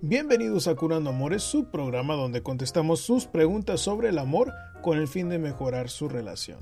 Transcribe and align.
Bienvenidos 0.00 0.66
a 0.66 0.74
Curando 0.74 1.10
Amores, 1.10 1.44
su 1.44 1.70
programa 1.70 2.14
donde 2.14 2.42
contestamos 2.42 2.98
sus 3.00 3.26
preguntas 3.26 3.80
sobre 3.80 4.08
el 4.08 4.18
amor 4.18 4.52
con 4.82 4.98
el 4.98 5.06
fin 5.06 5.28
de 5.28 5.38
mejorar 5.38 5.88
su 5.88 6.08
relación. 6.08 6.58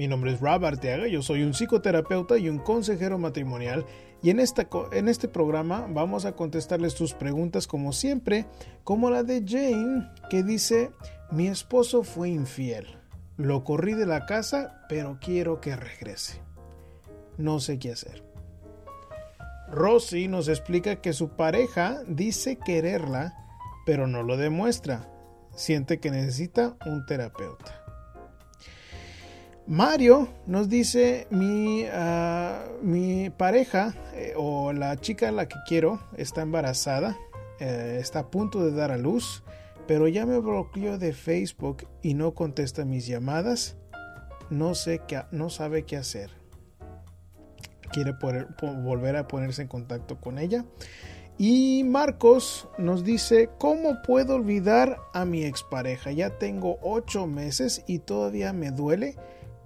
Mi 0.00 0.08
nombre 0.08 0.32
es 0.32 0.40
Rob 0.40 0.64
Arteaga, 0.64 1.08
yo 1.08 1.20
soy 1.20 1.42
un 1.42 1.52
psicoterapeuta 1.52 2.38
y 2.38 2.48
un 2.48 2.58
consejero 2.58 3.18
matrimonial 3.18 3.84
y 4.22 4.30
en, 4.30 4.40
este 4.40 5.28
programa 5.28 5.86
vamos 5.90 6.24
a 6.24 6.32
contestarles 6.32 6.94
tus 6.94 7.12
preguntas 7.12 7.66
como 7.66 7.92
siempre, 7.92 8.46
como 8.82 9.10
la 9.10 9.24
de 9.24 9.44
Jane 9.46 10.10
que 10.30 10.42
dice, 10.42 10.90
mi 11.30 11.48
esposo 11.48 12.02
fue 12.02 12.30
infiel, 12.30 12.86
lo 13.36 13.62
corrí 13.62 13.92
de 13.92 14.06
la 14.06 14.24
casa 14.24 14.86
pero 14.88 15.18
quiero 15.20 15.60
que 15.60 15.76
regrese. 15.76 16.40
No 17.36 17.60
sé 17.60 17.78
qué 17.78 17.92
hacer. 17.92 18.24
Rosy 19.70 20.28
nos 20.28 20.48
explica 20.48 21.02
que 21.02 21.12
su 21.12 21.36
pareja 21.36 22.00
dice 22.08 22.56
quererla 22.56 23.34
pero 23.84 24.06
no 24.06 24.22
lo 24.22 24.38
demuestra. 24.38 25.10
Siente 25.54 26.00
que 26.00 26.10
necesita 26.10 26.78
un 26.86 27.04
terapeuta. 27.04 27.79
Mario 29.70 30.26
nos 30.46 30.68
dice, 30.68 31.28
mi, 31.30 31.84
ah, 31.92 32.64
mi 32.82 33.30
pareja 33.30 33.94
eh, 34.14 34.34
o 34.36 34.72
la 34.72 34.96
chica 34.96 35.28
a 35.28 35.30
la 35.30 35.46
que 35.46 35.54
quiero 35.68 36.00
está 36.16 36.42
embarazada, 36.42 37.16
eh, 37.60 37.98
está 38.00 38.18
a 38.18 38.30
punto 38.32 38.64
de 38.64 38.72
dar 38.72 38.90
a 38.90 38.98
luz, 38.98 39.44
pero 39.86 40.08
ya 40.08 40.26
me 40.26 40.40
bloqueó 40.40 40.98
de 40.98 41.12
Facebook 41.12 41.86
y 42.02 42.14
no 42.14 42.34
contesta 42.34 42.84
mis 42.84 43.06
llamadas. 43.06 43.76
No 44.50 44.74
sé 44.74 45.02
qué, 45.06 45.22
no 45.30 45.50
sabe 45.50 45.84
qué 45.84 45.96
hacer. 45.96 46.30
Quiere 47.92 48.14
volver 48.82 49.14
a 49.14 49.28
ponerse 49.28 49.62
en 49.62 49.68
contacto 49.68 50.20
con 50.20 50.40
ella. 50.40 50.64
Y 51.38 51.84
Marcos 51.84 52.66
nos 52.76 53.04
dice, 53.04 53.50
¿cómo 53.56 54.02
puedo 54.02 54.34
olvidar 54.34 54.98
a 55.14 55.24
mi 55.24 55.44
expareja? 55.44 56.10
Ya 56.10 56.38
tengo 56.38 56.78
ocho 56.82 57.28
meses 57.28 57.84
y 57.86 58.00
todavía 58.00 58.52
me 58.52 58.72
duele 58.72 59.14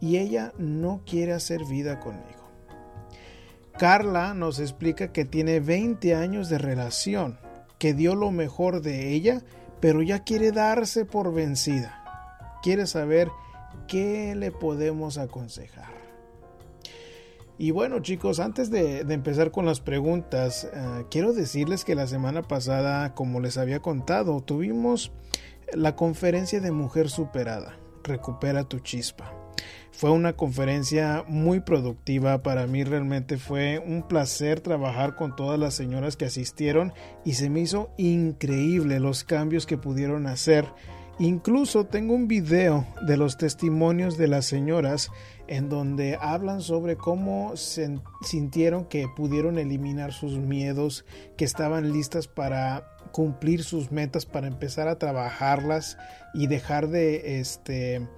y 0.01 0.19
ella 0.19 0.53
no 0.59 1.03
quiere 1.07 1.33
hacer 1.33 1.65
vida 1.65 2.01
conmigo. 2.01 2.45
Carla 3.79 4.35
nos 4.35 4.61
explica 4.61 5.13
que 5.13 5.25
tiene 5.25 5.59
20 5.59 6.15
años 6.15 6.49
de 6.49 6.59
relación, 6.59 7.39
que 7.79 7.93
dio 7.93 8.15
lo 8.15 8.31
mejor 8.31 8.83
de 8.83 9.13
ella, 9.13 9.43
pero 9.81 10.01
ya 10.01 10.21
quiere 10.21 10.53
darse 10.53 11.05
por 11.05 11.35
vencida. 11.35 12.05
Quiere 12.63 12.87
saber 12.87 13.31
qué 13.89 14.35
le 14.37 14.53
podemos 14.53 15.19
aconsejar. 15.19 15.93
Y 17.59 17.71
bueno 17.71 18.01
chicos, 18.01 18.41
antes 18.41 18.71
de, 18.71 19.01
empezar 19.01 19.51
con 19.51 19.65
las 19.67 19.81
preguntas, 19.81 20.69
eh, 20.73 21.05
quiero 21.11 21.33
decirles 21.33 21.85
que 21.85 21.95
la 21.95 22.07
semana 22.07 22.43
pasada, 22.43 23.15
como 23.15 23.41
les 23.41 23.59
había 23.59 23.81
contado, 23.81 24.41
tuvimos 24.41 25.13
la 25.73 25.95
conferencia 25.95 26.61
de 26.61 26.73
Mujer 26.73 27.11
Superada, 27.11 27.77
Recupera 28.03 28.65
tu 28.65 28.81
Chispa. 28.81 29.44
Fue 29.93 30.11
una 30.11 30.33
conferencia 30.35 31.25
muy 31.29 31.61
productiva. 31.61 32.43
Para 32.43 32.67
mí 32.67 32.83
realmente 32.85 33.37
fue 33.37 33.79
un 33.79 34.07
placer 34.07 34.61
trabajar 34.61 35.15
con 35.15 35.37
todas 35.37 35.59
las 35.59 35.75
señoras 35.75 36.17
que 36.17 36.25
asistieron 36.25 36.93
y 37.25 37.35
se 37.35 37.49
me 37.49 37.61
hizo 37.61 37.91
increíble 37.97 38.99
los 38.99 39.25
cambios 39.25 39.67
que 39.67 39.79
pudieron 39.79 40.27
hacer. 40.27 40.67
Incluso 41.21 41.87
tengo 41.87 42.15
un 42.15 42.27
video 42.27 42.85
de 43.07 43.17
los 43.17 43.39
testimonios 43.39 44.19
de 44.19 44.27
las 44.27 44.47
señoras 44.47 45.13
en 45.47 45.69
donde 45.69 46.19
hablan 46.21 46.61
sobre 46.61 46.97
cómo 46.97 47.57
se 47.57 48.01
sintieron 48.23 48.85
que 48.87 49.07
pudieron 49.15 49.59
eliminar 49.59 50.13
sus 50.13 50.39
miedos, 50.39 51.05
que 51.37 51.45
estaban 51.45 51.93
listas 51.93 52.27
para 52.27 52.97
cumplir 53.13 53.63
sus 53.63 53.93
metas, 53.93 54.27
para 54.27 54.49
empezar 54.49 54.89
a 54.89 54.99
trabajarlas 54.99 55.99
y 56.33 56.49
dejar 56.49 56.89
de 56.89 57.39
este 57.39 58.09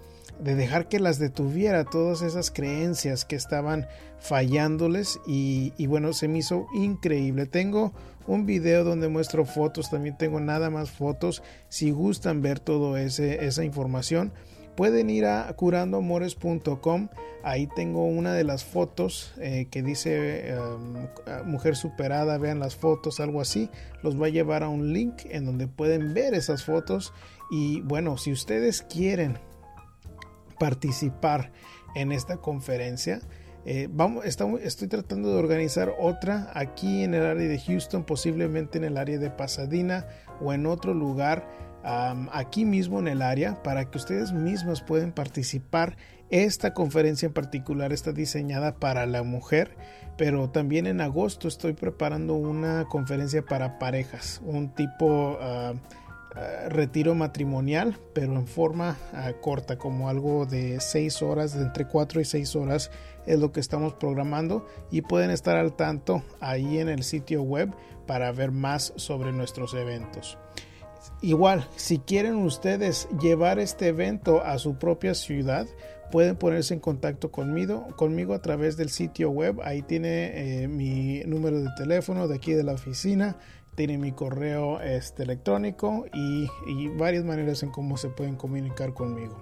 de 0.40 0.54
dejar 0.54 0.88
que 0.88 1.00
las 1.00 1.18
detuviera 1.18 1.84
todas 1.84 2.22
esas 2.22 2.50
creencias 2.50 3.24
que 3.24 3.36
estaban 3.36 3.86
fallándoles 4.18 5.20
y, 5.26 5.86
bueno, 5.86 6.12
se 6.12 6.28
me 6.28 6.38
hizo 6.38 6.66
increíble. 6.74 7.46
Tengo 7.46 7.92
un 8.26 8.46
video 8.46 8.84
donde 8.84 9.08
muestro 9.08 9.44
fotos, 9.44 9.90
también 9.90 10.16
tengo 10.16 10.40
nada 10.40 10.70
más 10.70 10.90
fotos. 10.90 11.42
Si 11.68 11.90
gustan 11.90 12.42
ver 12.42 12.60
toda 12.60 13.00
esa 13.00 13.64
información, 13.64 14.32
pueden 14.76 15.10
ir 15.10 15.26
a 15.26 15.52
curandoamores.com. 15.54 17.08
Ahí 17.42 17.68
tengo 17.76 18.04
una 18.06 18.34
de 18.34 18.42
las 18.44 18.64
fotos 18.64 19.32
eh, 19.40 19.68
que 19.70 19.82
dice 19.82 20.56
um, 20.58 21.48
mujer 21.48 21.76
superada, 21.76 22.38
vean 22.38 22.58
las 22.58 22.74
fotos, 22.74 23.20
algo 23.20 23.40
así. 23.40 23.70
Los 24.02 24.20
va 24.20 24.26
a 24.26 24.30
llevar 24.30 24.64
a 24.64 24.68
un 24.68 24.92
link 24.92 25.22
en 25.30 25.46
donde 25.46 25.68
pueden 25.68 26.12
ver 26.12 26.34
esas 26.34 26.64
fotos. 26.64 27.12
Y 27.50 27.80
bueno, 27.82 28.18
si 28.18 28.32
ustedes 28.32 28.82
quieren 28.82 29.38
participar 30.58 31.52
en 31.94 32.12
esta 32.12 32.36
conferencia. 32.38 33.20
Eh, 33.64 33.88
vamos, 33.90 34.24
estoy 34.24 34.86
tratando 34.86 35.30
de 35.32 35.38
organizar 35.38 35.92
otra 35.98 36.50
aquí 36.54 37.02
en 37.02 37.14
el 37.14 37.24
área 37.24 37.48
de 37.48 37.58
Houston, 37.58 38.04
posiblemente 38.04 38.78
en 38.78 38.84
el 38.84 38.96
área 38.96 39.18
de 39.18 39.30
Pasadena 39.30 40.06
o 40.40 40.52
en 40.52 40.66
otro 40.66 40.94
lugar 40.94 41.48
aquí 42.32 42.64
mismo 42.64 42.98
en 42.98 43.06
el 43.06 43.22
área 43.22 43.62
para 43.62 43.88
que 43.90 43.98
ustedes 43.98 44.32
mismos 44.32 44.82
puedan 44.82 45.12
participar. 45.12 45.96
Esta 46.30 46.74
conferencia 46.74 47.26
en 47.26 47.32
particular 47.32 47.92
está 47.92 48.10
diseñada 48.12 48.74
para 48.80 49.06
la 49.06 49.22
mujer, 49.22 49.76
pero 50.18 50.50
también 50.50 50.88
en 50.88 51.00
agosto 51.00 51.46
estoy 51.46 51.74
preparando 51.74 52.34
una 52.34 52.86
conferencia 52.86 53.42
para 53.42 53.78
parejas, 53.78 54.40
un 54.44 54.74
tipo... 54.74 55.38
Ah, 55.40 55.74
eh, 56.36 56.68
retiro 56.68 57.14
matrimonial, 57.14 57.98
pero 58.12 58.34
en 58.34 58.46
forma 58.46 58.98
eh, 59.14 59.34
corta, 59.40 59.78
como 59.78 60.08
algo 60.10 60.44
de 60.44 60.80
6 60.80 61.22
horas, 61.22 61.54
entre 61.56 61.86
4 61.86 62.20
y 62.20 62.24
6 62.26 62.56
horas 62.56 62.90
es 63.26 63.38
lo 63.38 63.52
que 63.52 63.60
estamos 63.60 63.94
programando 63.94 64.66
y 64.90 65.00
pueden 65.02 65.30
estar 65.30 65.56
al 65.56 65.74
tanto 65.74 66.22
ahí 66.40 66.78
en 66.78 66.88
el 66.88 67.04
sitio 67.04 67.42
web 67.42 67.70
para 68.06 68.30
ver 68.32 68.52
más 68.52 68.92
sobre 68.96 69.32
nuestros 69.32 69.72
eventos. 69.74 70.38
Igual, 71.22 71.66
si 71.76 71.98
quieren 71.98 72.36
ustedes 72.36 73.08
llevar 73.20 73.58
este 73.58 73.88
evento 73.88 74.42
a 74.44 74.58
su 74.58 74.76
propia 74.76 75.14
ciudad, 75.14 75.66
pueden 76.10 76.36
ponerse 76.36 76.74
en 76.74 76.80
contacto 76.80 77.30
conmigo, 77.30 77.88
conmigo 77.96 78.34
a 78.34 78.42
través 78.42 78.76
del 78.76 78.90
sitio 78.90 79.30
web. 79.30 79.60
Ahí 79.64 79.82
tiene 79.82 80.64
eh, 80.64 80.68
mi 80.68 81.20
número 81.24 81.60
de 81.60 81.70
teléfono 81.76 82.28
de 82.28 82.36
aquí 82.36 82.52
de 82.52 82.62
la 82.62 82.74
oficina 82.74 83.36
tiene 83.76 83.98
mi 83.98 84.10
correo 84.10 84.80
este, 84.80 85.22
electrónico 85.22 86.06
y, 86.12 86.48
varias 86.96 87.24
maneras 87.24 87.62
en 87.62 87.70
cómo 87.70 87.96
se 87.96 88.08
pueden 88.08 88.36
comunicar 88.36 88.92
conmigo. 88.94 89.36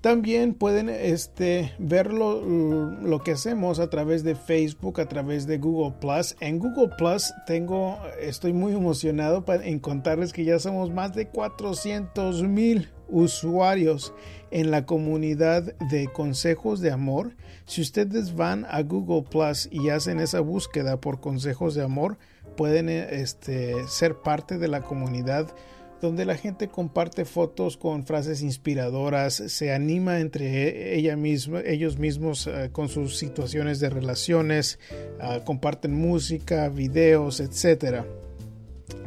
También 0.00 0.54
pueden 0.54 0.88
este, 0.88 1.72
ver 1.78 2.12
lo, 2.12 3.20
que 3.24 3.32
hacemos 3.32 3.78
a 3.78 3.88
través 3.88 4.24
de 4.24 4.34
Facebook, 4.34 5.00
a 5.00 5.06
través 5.06 5.46
de 5.46 5.58
Google 5.58 5.94
Plus. 6.00 6.34
En 6.40 6.58
Google 6.58 6.90
Plus 6.98 7.32
tengo, 7.46 7.98
estoy 8.20 8.52
muy 8.52 8.72
emocionado 8.72 9.44
en 9.46 9.78
contarles 9.78 10.32
que 10.32 10.44
ya 10.44 10.58
somos 10.58 10.90
más 10.90 11.14
de 11.14 11.28
400 11.28 12.42
mil 12.42 12.88
usuarios 13.12 14.12
en 14.50 14.70
la 14.70 14.84
comunidad 14.86 15.76
de 15.90 16.08
consejos 16.08 16.80
de 16.80 16.90
amor. 16.90 17.36
Si 17.66 17.80
ustedes 17.80 18.34
van 18.34 18.66
a 18.68 18.82
Google 18.82 19.22
Plus 19.22 19.68
y 19.70 19.90
hacen 19.90 20.18
esa 20.18 20.40
búsqueda 20.40 21.00
por 21.00 21.20
consejos 21.20 21.74
de 21.74 21.84
amor, 21.84 22.18
pueden 22.56 22.88
este, 22.88 23.86
ser 23.86 24.16
parte 24.16 24.58
de 24.58 24.68
la 24.68 24.82
comunidad 24.82 25.54
donde 26.02 26.24
la 26.24 26.36
gente 26.36 26.68
comparte 26.68 27.24
fotos 27.24 27.76
con 27.76 28.04
frases 28.04 28.42
inspiradoras, 28.42 29.34
se 29.34 29.72
anima 29.72 30.18
entre 30.18 30.96
ella 30.98 31.16
misma, 31.16 31.60
ellos 31.64 31.96
mismos 31.96 32.48
eh, 32.48 32.70
con 32.72 32.88
sus 32.88 33.16
situaciones 33.16 33.78
de 33.78 33.88
relaciones, 33.88 34.80
ah, 35.20 35.42
comparten 35.44 35.94
música, 35.94 36.68
videos, 36.68 37.38
etc. 37.38 38.02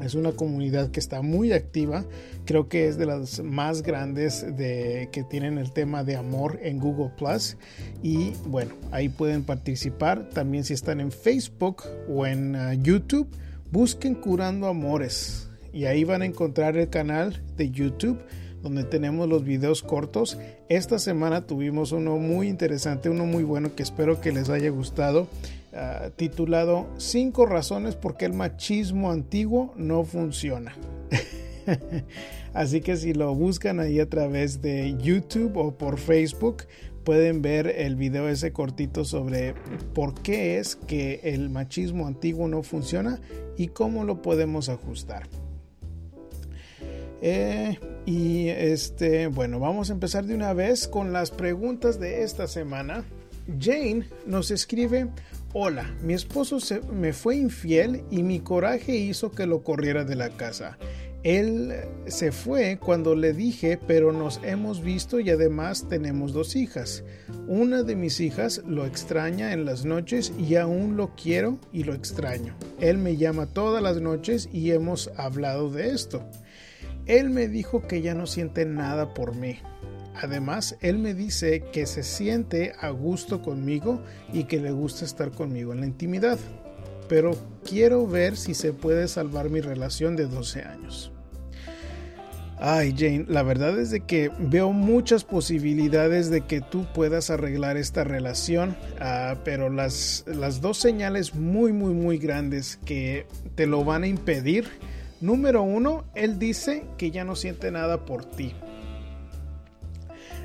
Es 0.01 0.15
una 0.15 0.31
comunidad 0.31 0.89
que 0.89 1.01
está 1.01 1.21
muy 1.21 1.51
activa. 1.51 2.05
Creo 2.45 2.69
que 2.69 2.87
es 2.87 2.97
de 2.97 3.05
las 3.05 3.41
más 3.43 3.81
grandes 3.81 4.45
de, 4.55 5.09
que 5.11 5.23
tienen 5.23 5.57
el 5.57 5.71
tema 5.71 6.03
de 6.03 6.15
amor 6.15 6.59
en 6.61 6.79
Google 6.79 7.11
Plus. 7.17 7.57
Y 8.03 8.33
bueno, 8.45 8.75
ahí 8.91 9.09
pueden 9.09 9.43
participar. 9.43 10.29
También 10.29 10.63
si 10.63 10.73
están 10.73 10.99
en 10.99 11.11
Facebook 11.11 11.83
o 12.07 12.25
en 12.25 12.55
uh, 12.55 12.73
YouTube, 12.73 13.27
busquen 13.71 14.13
Curando 14.15 14.67
Amores. 14.67 15.49
Y 15.73 15.85
ahí 15.85 16.03
van 16.03 16.21
a 16.21 16.25
encontrar 16.25 16.77
el 16.77 16.89
canal 16.89 17.41
de 17.57 17.71
YouTube 17.71 18.19
donde 18.61 18.83
tenemos 18.83 19.29
los 19.29 19.43
videos 19.43 19.83
cortos. 19.83 20.39
Esta 20.69 20.97
semana 20.97 21.45
tuvimos 21.45 21.91
uno 21.91 22.17
muy 22.17 22.47
interesante, 22.47 23.09
uno 23.09 23.25
muy 23.25 23.43
bueno 23.43 23.75
que 23.75 23.83
espero 23.83 24.21
que 24.21 24.31
les 24.31 24.49
haya 24.49 24.69
gustado. 24.69 25.27
Ah, 25.71 26.09
titulado 26.15 26.87
Cinco 26.97 27.45
razones 27.45 27.95
por 27.95 28.17
qué 28.17 28.25
el 28.25 28.33
machismo 28.33 29.11
antiguo 29.11 29.73
no 29.77 30.03
funciona. 30.03 30.75
Así 32.53 32.81
que 32.81 32.97
si 32.97 33.13
lo 33.13 33.33
buscan 33.35 33.79
ahí 33.79 33.99
a 33.99 34.09
través 34.09 34.61
de 34.61 34.95
YouTube 35.01 35.57
o 35.57 35.77
por 35.77 35.97
Facebook, 35.97 36.63
pueden 37.03 37.41
ver 37.41 37.67
el 37.67 37.95
video 37.95 38.27
ese 38.27 38.51
cortito 38.51 39.05
sobre 39.05 39.53
por 39.93 40.15
qué 40.21 40.57
es 40.57 40.75
que 40.75 41.21
el 41.23 41.49
machismo 41.49 42.07
antiguo 42.07 42.47
no 42.47 42.63
funciona 42.63 43.19
y 43.57 43.67
cómo 43.67 44.03
lo 44.03 44.21
podemos 44.21 44.69
ajustar. 44.69 45.27
Eh, 47.21 47.79
y 48.05 48.49
este, 48.49 49.27
bueno, 49.27 49.59
vamos 49.59 49.89
a 49.89 49.93
empezar 49.93 50.25
de 50.25 50.35
una 50.35 50.53
vez 50.53 50.87
con 50.87 51.13
las 51.13 51.31
preguntas 51.31 51.99
de 51.99 52.23
esta 52.23 52.47
semana. 52.47 53.03
Jane 53.59 54.07
nos 54.25 54.51
escribe, 54.51 55.07
Hola, 55.53 55.89
mi 56.01 56.13
esposo 56.13 56.59
se 56.59 56.81
me 56.81 57.13
fue 57.13 57.37
infiel 57.37 58.03
y 58.11 58.23
mi 58.23 58.41
coraje 58.41 58.95
hizo 58.97 59.31
que 59.31 59.45
lo 59.45 59.63
corriera 59.63 60.03
de 60.03 60.15
la 60.15 60.29
casa. 60.29 60.77
Él 61.25 61.73
se 62.05 62.31
fue 62.31 62.77
cuando 62.77 63.15
le 63.15 63.33
dije, 63.33 63.79
pero 63.87 64.11
nos 64.11 64.39
hemos 64.43 64.83
visto 64.83 65.19
y 65.19 65.31
además 65.31 65.89
tenemos 65.89 66.33
dos 66.33 66.55
hijas. 66.55 67.03
Una 67.47 67.81
de 67.81 67.95
mis 67.95 68.19
hijas 68.19 68.61
lo 68.67 68.85
extraña 68.85 69.51
en 69.51 69.65
las 69.65 69.85
noches 69.85 70.31
y 70.37 70.55
aún 70.55 70.97
lo 70.97 71.15
quiero 71.15 71.57
y 71.73 71.83
lo 71.83 71.95
extraño. 71.95 72.55
Él 72.79 72.99
me 72.99 73.17
llama 73.17 73.47
todas 73.47 73.81
las 73.81 73.99
noches 73.99 74.47
y 74.53 74.69
hemos 74.69 75.09
hablado 75.17 75.71
de 75.71 75.89
esto. 75.89 76.23
Él 77.07 77.31
me 77.31 77.47
dijo 77.47 77.87
que 77.87 78.03
ya 78.03 78.13
no 78.13 78.27
siente 78.27 78.63
nada 78.67 79.15
por 79.15 79.33
mí. 79.35 79.57
Además, 80.21 80.77
él 80.81 80.99
me 80.99 81.15
dice 81.15 81.63
que 81.73 81.87
se 81.87 82.03
siente 82.03 82.73
a 82.79 82.91
gusto 82.91 83.41
conmigo 83.41 83.99
y 84.31 84.43
que 84.43 84.59
le 84.59 84.71
gusta 84.71 85.05
estar 85.05 85.31
conmigo 85.31 85.73
en 85.73 85.79
la 85.79 85.87
intimidad. 85.87 86.37
Pero 87.09 87.31
quiero 87.67 88.05
ver 88.05 88.37
si 88.37 88.53
se 88.53 88.73
puede 88.73 89.07
salvar 89.07 89.49
mi 89.49 89.61
relación 89.61 90.15
de 90.15 90.27
12 90.27 90.61
años. 90.61 91.11
Ay 92.57 92.95
Jane, 92.97 93.25
la 93.27 93.43
verdad 93.43 93.77
es 93.77 93.91
de 93.91 93.99
que 93.99 94.31
veo 94.39 94.71
muchas 94.71 95.25
posibilidades 95.25 96.29
de 96.29 96.41
que 96.41 96.61
tú 96.61 96.85
puedas 96.93 97.29
arreglar 97.29 97.75
esta 97.75 98.05
relación, 98.05 98.77
ah, 99.01 99.35
pero 99.43 99.69
las, 99.69 100.23
las 100.25 100.61
dos 100.61 100.77
señales 100.77 101.35
muy 101.35 101.73
muy 101.73 101.93
muy 101.93 102.17
grandes 102.17 102.79
que 102.85 103.27
te 103.55 103.67
lo 103.67 103.83
van 103.83 104.03
a 104.03 104.07
impedir. 104.07 104.69
Número 105.19 105.63
uno, 105.63 106.05
él 106.15 106.39
dice 106.39 106.83
que 106.97 107.11
ya 107.11 107.25
no 107.25 107.35
siente 107.35 107.71
nada 107.71 108.05
por 108.05 108.23
ti. 108.23 108.53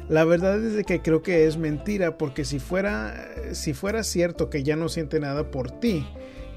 La 0.09 0.25
verdad 0.25 0.65
es 0.65 0.75
de 0.75 0.83
que 0.83 1.03
creo 1.03 1.23
que 1.23 1.47
es 1.47 1.57
mentira, 1.57 2.19
porque 2.19 2.45
si 2.45 2.59
fuera, 2.59 3.29
si 3.53 3.75
fuera 3.75 4.03
cierto 4.03 4.51
que 4.51 4.65
ya 4.65 4.75
no 4.75 4.89
siente 4.89 5.21
nada 5.21 5.53
por 5.53 5.71
ti, 5.71 6.05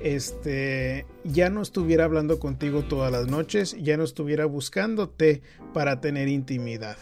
este, 0.03 1.05
ya 1.23 1.49
no 1.49 1.61
estuviera 1.61 2.05
hablando 2.05 2.39
contigo 2.39 2.83
todas 2.83 3.11
las 3.11 3.27
noches, 3.27 3.75
ya 3.81 3.97
no 3.97 4.03
estuviera 4.03 4.45
buscándote 4.45 5.41
para 5.73 6.01
tener 6.01 6.27
intimidad. 6.27 6.97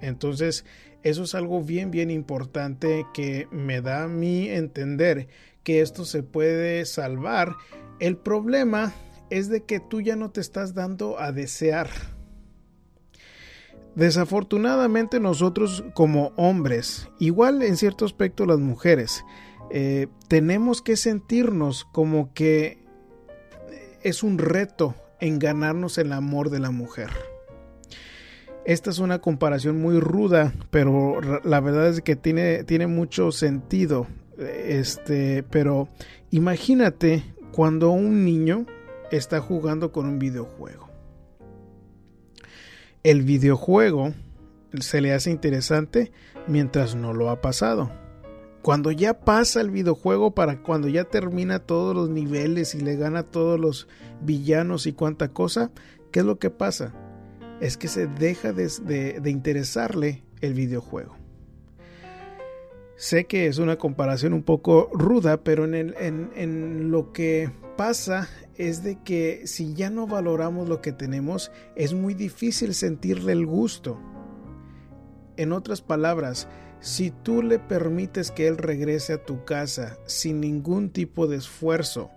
Entonces, 0.00 0.64
eso 1.02 1.24
es 1.24 1.34
algo 1.34 1.62
bien, 1.62 1.90
bien 1.90 2.10
importante 2.10 3.04
que 3.12 3.48
me 3.50 3.80
da 3.80 4.04
a 4.04 4.08
mí 4.08 4.48
entender 4.48 5.28
que 5.62 5.80
esto 5.80 6.04
se 6.04 6.22
puede 6.22 6.84
salvar. 6.86 7.56
El 7.98 8.16
problema 8.16 8.94
es 9.30 9.48
de 9.48 9.64
que 9.64 9.80
tú 9.80 10.00
ya 10.00 10.16
no 10.16 10.30
te 10.30 10.40
estás 10.40 10.74
dando 10.74 11.18
a 11.18 11.32
desear 11.32 11.88
Desafortunadamente 13.96 15.20
nosotros 15.20 15.82
como 15.94 16.34
hombres, 16.36 17.08
igual 17.18 17.62
en 17.62 17.78
cierto 17.78 18.04
aspecto 18.04 18.44
las 18.44 18.58
mujeres, 18.58 19.24
eh, 19.70 20.06
tenemos 20.28 20.82
que 20.82 20.96
sentirnos 20.96 21.84
como 21.84 22.32
que 22.32 22.84
es 24.02 24.22
un 24.22 24.38
reto 24.38 24.94
en 25.20 25.38
ganarnos 25.38 25.98
el 25.98 26.12
amor 26.12 26.50
de 26.50 26.60
la 26.60 26.70
mujer. 26.70 27.10
Esta 28.64 28.90
es 28.90 28.98
una 28.98 29.20
comparación 29.20 29.80
muy 29.80 30.00
ruda, 30.00 30.52
pero 30.70 31.20
la 31.44 31.60
verdad 31.60 31.88
es 31.88 32.00
que 32.00 32.16
tiene, 32.16 32.64
tiene 32.64 32.86
mucho 32.86 33.30
sentido. 33.30 34.06
Este, 34.38 35.44
pero 35.44 35.88
imagínate 36.30 37.22
cuando 37.52 37.90
un 37.90 38.24
niño 38.24 38.66
está 39.10 39.40
jugando 39.40 39.92
con 39.92 40.06
un 40.06 40.18
videojuego 40.18 40.86
el 43.06 43.22
videojuego 43.22 44.14
se 44.80 45.00
le 45.00 45.12
hace 45.12 45.30
interesante 45.30 46.10
mientras 46.48 46.96
no 46.96 47.12
lo 47.12 47.30
ha 47.30 47.40
pasado. 47.40 47.88
Cuando 48.66 48.90
ya 48.90 49.20
pasa 49.20 49.60
el 49.60 49.70
videojuego, 49.70 50.34
para 50.34 50.60
cuando 50.60 50.88
ya 50.88 51.04
termina 51.04 51.60
todos 51.60 51.94
los 51.94 52.10
niveles 52.10 52.74
y 52.74 52.80
le 52.80 52.96
gana 52.96 53.22
todos 53.22 53.60
los 53.60 53.86
villanos 54.22 54.88
y 54.88 54.92
cuánta 54.92 55.28
cosa, 55.28 55.70
¿qué 56.10 56.18
es 56.18 56.26
lo 56.26 56.40
que 56.40 56.50
pasa? 56.50 56.92
Es 57.60 57.76
que 57.76 57.86
se 57.86 58.08
deja 58.08 58.52
de, 58.52 59.22
interesarle 59.26 60.24
el 60.40 60.54
videojuego. 60.54 61.16
Sé 62.96 63.26
que 63.26 63.46
es 63.46 63.58
una 63.58 63.76
comparación 63.76 64.32
un 64.32 64.42
poco 64.42 64.90
ruda, 64.92 65.44
pero 65.44 65.64
en, 65.64 65.94
en 66.34 66.90
lo 66.90 67.12
que 67.12 67.52
pasa 67.76 68.28
es 68.56 68.82
de 68.82 69.00
que 69.00 69.46
si 69.46 69.74
ya 69.74 69.90
no 69.90 70.08
valoramos 70.08 70.68
lo 70.68 70.80
que 70.80 70.90
tenemos, 70.90 71.52
es 71.76 71.94
muy 71.94 72.14
difícil 72.14 72.74
sentirle 72.74 73.30
el 73.30 73.46
gusto. 73.46 74.00
En 75.36 75.52
otras 75.52 75.82
palabras, 75.82 76.48
si 76.80 77.10
tú 77.10 77.42
le 77.42 77.58
permites 77.58 78.30
que 78.30 78.46
él 78.46 78.58
regrese 78.58 79.14
a 79.14 79.24
tu 79.24 79.44
casa 79.44 79.98
sin 80.06 80.40
ningún 80.40 80.90
tipo 80.90 81.26
de 81.26 81.36
esfuerzo 81.36 82.10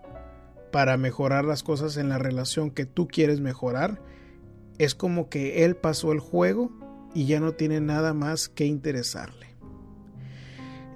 para 0.71 0.97
mejorar 0.97 1.45
las 1.45 1.63
cosas 1.63 1.97
en 1.97 2.09
la 2.09 2.17
relación 2.17 2.69
que 2.71 2.85
tú 2.85 3.07
quieres 3.07 3.41
mejorar, 3.41 4.01
es 4.77 4.95
como 4.95 5.29
que 5.29 5.65
él 5.65 5.75
pasó 5.75 6.11
el 6.11 6.19
juego 6.19 6.71
y 7.13 7.25
ya 7.25 7.39
no 7.39 7.53
tiene 7.53 7.81
nada 7.81 8.13
más 8.13 8.49
que 8.49 8.65
interesarle. 8.65 9.47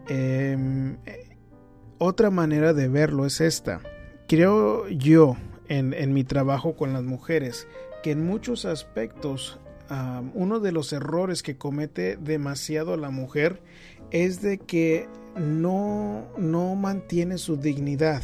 Em, 0.07 0.97
otra 1.97 2.29
manera 2.29 2.73
de 2.73 2.89
verlo 2.89 3.25
es 3.25 3.39
esta 3.39 3.81
creo 4.27 4.87
yo 4.89 5.35
en, 5.67 6.13
mi 6.13 6.23
trabajo 6.23 6.75
con 6.75 6.93
las 6.93 7.03
mujeres 7.03 7.67
que 8.01 8.11
en 8.11 8.25
muchos 8.25 8.65
aspectos 8.65 9.59
uno 10.33 10.59
de 10.59 10.71
los 10.71 10.93
errores 10.93 11.43
que 11.43 11.57
comete 11.57 12.17
demasiado 12.17 12.97
la 12.97 13.09
mujer 13.09 13.61
es 14.11 14.41
de 14.41 14.57
que 14.57 15.07
no, 15.35 16.27
no 16.37 16.75
mantiene 16.75 17.37
su 17.37 17.57
dignidad, 17.57 18.23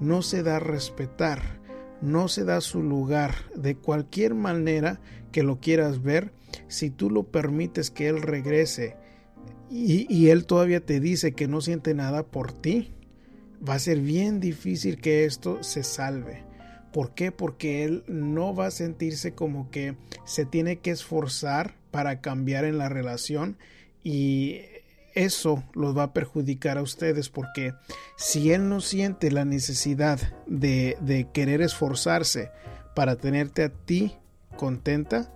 no 0.00 0.22
se 0.22 0.42
da 0.42 0.56
a 0.56 0.60
respetar, 0.60 1.60
no 2.00 2.28
se 2.28 2.44
da 2.44 2.60
su 2.60 2.82
lugar 2.82 3.34
de 3.54 3.76
cualquier 3.76 4.34
manera 4.34 5.00
que 5.30 5.42
lo 5.42 5.60
quieras 5.60 6.02
ver, 6.02 6.32
si 6.68 6.90
tú 6.90 7.10
lo 7.10 7.24
permites 7.24 7.90
que 7.90 8.08
él 8.08 8.20
regrese 8.20 8.96
y, 9.70 10.12
y 10.12 10.28
él 10.30 10.44
todavía 10.44 10.84
te 10.84 11.00
dice 11.00 11.32
que 11.32 11.48
no 11.48 11.60
siente 11.60 11.94
nada 11.94 12.24
por 12.24 12.52
ti, 12.52 12.92
va 13.66 13.74
a 13.74 13.78
ser 13.78 14.00
bien 14.00 14.40
difícil 14.40 15.00
que 15.00 15.24
esto 15.24 15.62
se 15.62 15.82
salve. 15.82 16.51
¿Por 16.92 17.14
qué? 17.14 17.32
Porque 17.32 17.84
él 17.84 18.04
no 18.06 18.54
va 18.54 18.66
a 18.66 18.70
sentirse 18.70 19.34
como 19.34 19.70
que 19.70 19.96
se 20.24 20.44
tiene 20.44 20.78
que 20.78 20.90
esforzar 20.90 21.74
para 21.90 22.20
cambiar 22.20 22.64
en 22.64 22.78
la 22.78 22.88
relación 22.88 23.56
y 24.04 24.60
eso 25.14 25.62
los 25.74 25.96
va 25.96 26.04
a 26.04 26.12
perjudicar 26.12 26.78
a 26.78 26.82
ustedes 26.82 27.28
porque 27.28 27.74
si 28.16 28.52
él 28.52 28.68
no 28.68 28.80
siente 28.80 29.30
la 29.30 29.44
necesidad 29.44 30.18
de, 30.46 30.96
de 31.00 31.28
querer 31.32 31.60
esforzarse 31.60 32.50
para 32.94 33.16
tenerte 33.16 33.62
a 33.62 33.68
ti 33.68 34.16
contenta, 34.56 35.30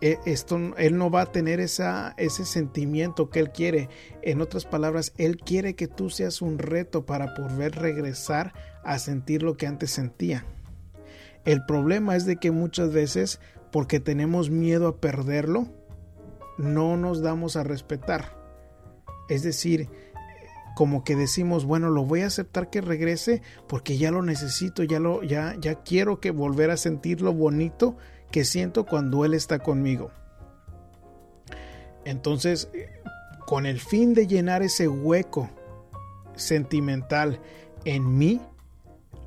e, 0.00 0.18
esto, 0.26 0.58
él 0.76 0.96
no 0.96 1.10
va 1.10 1.22
a 1.22 1.32
tener 1.32 1.60
esa, 1.60 2.14
ese 2.18 2.44
sentimiento 2.44 3.30
que 3.30 3.40
él 3.40 3.50
quiere. 3.50 3.88
En 4.22 4.40
otras 4.40 4.64
palabras, 4.64 5.12
él 5.16 5.38
quiere 5.38 5.74
que 5.74 5.88
tú 5.88 6.10
seas 6.10 6.40
un 6.40 6.58
reto 6.58 7.04
para 7.04 7.34
poder 7.34 7.74
regresar 7.76 8.52
a 8.84 8.98
sentir 8.98 9.42
lo 9.42 9.56
que 9.56 9.66
antes 9.66 9.90
sentía. 9.90 10.44
El 11.44 11.64
problema 11.64 12.16
es 12.16 12.26
de 12.26 12.36
que 12.36 12.50
muchas 12.50 12.92
veces, 12.92 13.40
porque 13.70 14.00
tenemos 14.00 14.50
miedo 14.50 14.88
a 14.88 14.96
perderlo, 14.96 15.68
no 16.58 16.96
nos 16.96 17.22
damos 17.22 17.56
a 17.56 17.62
respetar. 17.62 18.36
Es 19.28 19.42
decir, 19.42 19.88
como 20.74 21.04
que 21.04 21.16
decimos, 21.16 21.64
bueno, 21.64 21.90
lo 21.90 22.04
voy 22.04 22.22
a 22.22 22.26
aceptar 22.26 22.70
que 22.70 22.80
regrese 22.80 23.42
porque 23.66 23.98
ya 23.98 24.10
lo 24.10 24.22
necesito, 24.22 24.84
ya 24.84 25.00
lo 25.00 25.22
ya 25.22 25.56
ya 25.60 25.76
quiero 25.82 26.20
que 26.20 26.30
volver 26.30 26.70
a 26.70 26.76
sentir 26.76 27.20
lo 27.20 27.32
bonito 27.32 27.96
que 28.30 28.44
siento 28.44 28.86
cuando 28.86 29.24
él 29.24 29.34
está 29.34 29.58
conmigo. 29.58 30.10
Entonces, 32.04 32.70
con 33.46 33.66
el 33.66 33.80
fin 33.80 34.14
de 34.14 34.26
llenar 34.26 34.62
ese 34.62 34.88
hueco 34.88 35.50
sentimental 36.36 37.40
en 37.84 38.16
mí, 38.16 38.40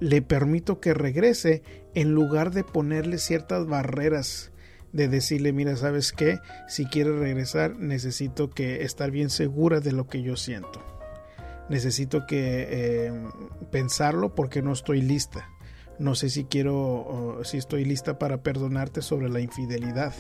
le 0.02 0.22
permito 0.22 0.82
que 0.82 0.94
regrese 0.94 1.64
en 1.96 2.12
lugar 2.12 2.52
de 2.52 2.66
ponerle 2.66 3.18
ciertas 3.18 3.66
barreras 3.66 4.52
de 4.92 5.08
decirle, 5.08 5.54
mira, 5.54 5.78
¿sabes 5.78 6.12
qué? 6.12 6.40
Si 6.68 6.86
quieres 6.86 7.16
regresar, 7.16 7.78
necesito 7.78 8.50
que 8.50 8.84
estar 8.84 9.10
bien 9.10 9.30
segura 9.30 9.80
de 9.80 9.94
lo 9.94 10.08
que 10.08 10.22
yo 10.22 10.36
siento 10.36 10.92
necesito 11.72 12.28
que 12.28 12.68
eh, 12.70 13.14
pensarlo 13.72 14.36
porque 14.36 14.62
no 14.62 14.74
estoy 14.74 15.02
lista. 15.02 15.50
No 16.00 16.16
sé 16.16 16.30
si 16.30 16.44
quiero, 16.44 17.40
si 17.44 17.58
estoy 17.58 17.86
lista 17.86 18.20
para 18.20 18.44
perdonarte 18.44 19.02
sobre 19.02 19.30
la 19.30 19.40
infidelidad. 19.40 20.14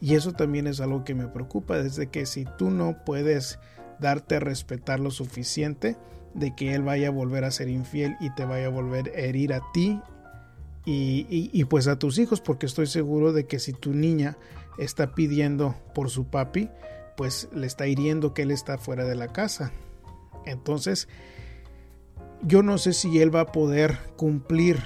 Y 0.00 0.14
eso 0.14 0.32
también 0.32 0.66
es 0.66 0.80
algo 0.80 1.04
que 1.04 1.14
me 1.14 1.28
preocupa, 1.28 1.78
desde 1.78 2.08
que 2.08 2.26
si 2.26 2.44
tú 2.58 2.70
no 2.70 3.04
puedes 3.04 3.58
darte 4.00 4.36
a 4.36 4.40
respetar 4.40 5.00
lo 5.00 5.10
suficiente 5.10 5.96
de 6.34 6.54
que 6.54 6.74
él 6.74 6.82
vaya 6.82 7.08
a 7.08 7.10
volver 7.10 7.44
a 7.44 7.50
ser 7.50 7.68
infiel 7.68 8.16
y 8.20 8.30
te 8.34 8.44
vaya 8.44 8.66
a 8.66 8.70
volver 8.70 9.12
a 9.14 9.20
herir 9.20 9.52
a 9.52 9.60
ti 9.72 10.00
y, 10.84 11.26
y, 11.28 11.64
pues 11.64 11.86
a 11.86 11.98
tus 11.98 12.18
hijos, 12.18 12.40
porque 12.40 12.66
estoy 12.66 12.86
seguro 12.88 13.32
de 13.32 13.46
que 13.46 13.60
si 13.60 13.72
tu 13.72 13.94
niña 13.94 14.36
está 14.78 15.14
pidiendo 15.14 15.76
por 15.94 16.10
su 16.10 16.26
papi, 16.26 16.70
pues 17.16 17.48
le 17.54 17.68
está 17.68 17.86
hiriendo 17.86 18.34
que 18.34 18.42
él 18.42 18.50
está 18.50 18.78
fuera 18.78 19.04
de 19.04 19.14
la 19.14 19.28
casa. 19.28 19.70
Entonces, 20.44 21.06
yo 22.42 22.64
no 22.64 22.78
sé 22.78 22.92
si 22.92 23.20
él 23.20 23.34
va 23.34 23.42
a 23.42 23.52
poder 23.52 23.96
cumplir 24.16 24.82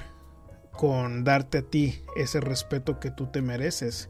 con 0.71 1.23
darte 1.23 1.57
a 1.57 1.61
ti 1.63 2.03
ese 2.15 2.39
respeto 2.39 2.99
que 2.99 3.09
tú 3.09 3.27
te 3.27 3.41
mereces. 3.41 4.09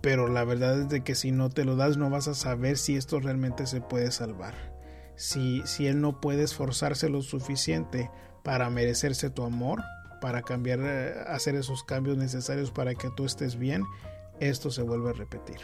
Pero 0.00 0.28
la 0.28 0.44
verdad 0.44 0.80
es 0.80 0.88
de 0.88 1.02
que 1.02 1.14
si 1.14 1.30
no 1.30 1.50
te 1.50 1.64
lo 1.64 1.76
das 1.76 1.96
no 1.96 2.10
vas 2.10 2.26
a 2.26 2.34
saber 2.34 2.76
si 2.76 2.96
esto 2.96 3.20
realmente 3.20 3.66
se 3.66 3.80
puede 3.80 4.10
salvar. 4.10 4.79
Si, 5.20 5.62
él 5.86 6.00
no 6.00 6.18
puede 6.18 6.44
esforzarse 6.44 7.10
lo 7.10 7.20
suficiente 7.20 8.10
para 8.42 8.70
merecerse 8.70 9.28
tu 9.28 9.42
amor, 9.42 9.82
para 10.18 10.40
cambiar, 10.40 10.80
eh, 10.82 11.14
hacer 11.26 11.56
esos 11.56 11.84
cambios 11.84 12.16
necesarios 12.16 12.70
para 12.70 12.94
que 12.94 13.10
tú 13.10 13.26
estés 13.26 13.58
bien, 13.58 13.84
esto 14.40 14.70
se 14.70 14.80
vuelve 14.80 15.10
a 15.10 15.12
repetir. 15.12 15.58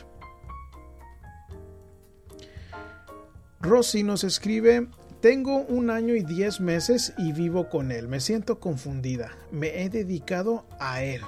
Rosy 3.63 4.03
nos 4.03 4.25
escribe, 4.25 4.89
tengo 5.23 5.63
un 5.63 5.89
año 5.89 6.15
y 6.15 6.23
diez 6.23 6.61
meses 6.61 7.15
y 7.17 7.33
vivo 7.33 7.71
con 7.71 7.93
él. 7.93 8.09
Me 8.09 8.21
siento 8.21 8.61
confundida. 8.61 9.31
Me 9.51 9.83
he 9.83 9.89
dedicado 9.89 10.67
a 10.79 11.03
él. 11.03 11.23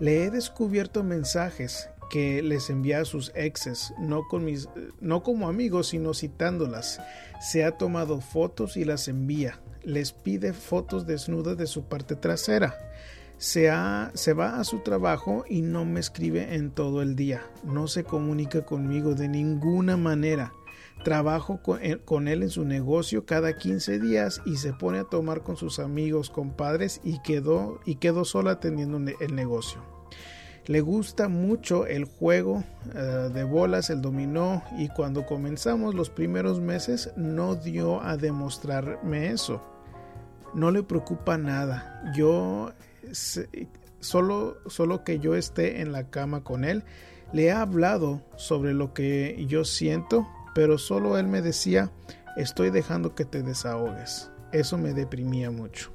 Le 0.00 0.24
he 0.24 0.30
descubierto 0.32 1.04
mensajes 1.04 1.88
que 2.10 2.42
les 2.42 2.68
envía 2.68 3.00
a 3.00 3.04
sus 3.06 3.32
exes, 3.34 3.94
no, 3.98 4.28
con 4.28 4.44
mis, 4.44 4.68
no 5.00 5.22
como 5.22 5.48
amigos, 5.48 5.88
sino 5.88 6.12
citándolas. 6.12 7.00
Se 7.40 7.64
ha 7.64 7.78
tomado 7.78 8.20
fotos 8.20 8.76
y 8.76 8.84
las 8.84 9.08
envía. 9.08 9.60
Les 9.82 10.12
pide 10.12 10.52
fotos 10.52 11.06
desnudas 11.06 11.56
de 11.56 11.66
su 11.66 11.84
parte 11.84 12.16
trasera. 12.16 12.76
Se, 13.38 13.70
ha, 13.70 14.10
se 14.12 14.34
va 14.34 14.60
a 14.60 14.64
su 14.64 14.80
trabajo 14.80 15.44
y 15.48 15.62
no 15.62 15.86
me 15.86 16.00
escribe 16.00 16.54
en 16.54 16.70
todo 16.70 17.00
el 17.00 17.16
día. 17.16 17.42
No 17.64 17.88
se 17.88 18.04
comunica 18.04 18.66
conmigo 18.66 19.14
de 19.14 19.28
ninguna 19.28 19.96
manera. 19.96 20.52
Trabajo 21.04 21.58
eh, 21.80 21.96
con 22.04 22.28
él 22.28 22.42
en 22.42 22.50
su 22.50 22.66
negocio 22.66 23.24
cada 23.24 23.56
15 23.56 24.00
días 24.00 24.42
y 24.44 24.56
se 24.56 24.74
pone 24.74 24.98
a 24.98 25.04
tomar 25.04 25.42
con 25.42 25.56
sus 25.56 25.78
amigos, 25.78 26.28
compadres 26.28 27.00
y 27.02 27.22
quedó, 27.22 27.80
y 27.86 27.94
quedó 27.94 28.26
sola 28.26 28.50
atendiendo 28.50 28.98
el 28.98 29.34
negocio. 29.34 29.99
Le 30.70 30.80
gusta 30.80 31.28
mucho 31.28 31.86
el 31.86 32.04
juego 32.04 32.62
eh, 32.94 33.30
de 33.34 33.42
bolas, 33.42 33.90
el 33.90 34.00
dominó 34.00 34.62
y 34.78 34.88
cuando 34.88 35.26
comenzamos 35.26 35.94
los 35.94 36.10
primeros 36.10 36.60
meses 36.60 37.10
no 37.16 37.56
dio 37.56 38.00
a 38.02 38.16
demostrarme 38.16 39.30
eso. 39.30 39.60
No 40.54 40.70
le 40.70 40.82
preocupa 40.82 41.36
nada. 41.38 42.12
Yo 42.14 42.72
solo, 44.00 44.58
solo 44.66 45.02
que 45.02 45.18
yo 45.18 45.34
esté 45.34 45.80
en 45.80 45.90
la 45.90 46.08
cama 46.08 46.44
con 46.44 46.64
él, 46.64 46.84
le 47.32 47.46
he 47.46 47.52
hablado 47.52 48.22
sobre 48.36 48.72
lo 48.72 48.94
que 48.94 49.44
yo 49.48 49.64
siento 49.64 50.26
pero 50.54 50.78
solo 50.78 51.18
él 51.18 51.26
me 51.26 51.42
decía, 51.42 51.90
estoy 52.36 52.70
dejando 52.70 53.14
que 53.14 53.24
te 53.24 53.42
desahogues. 53.42 54.30
Eso 54.52 54.78
me 54.78 54.92
deprimía 54.92 55.50
mucho. 55.50 55.92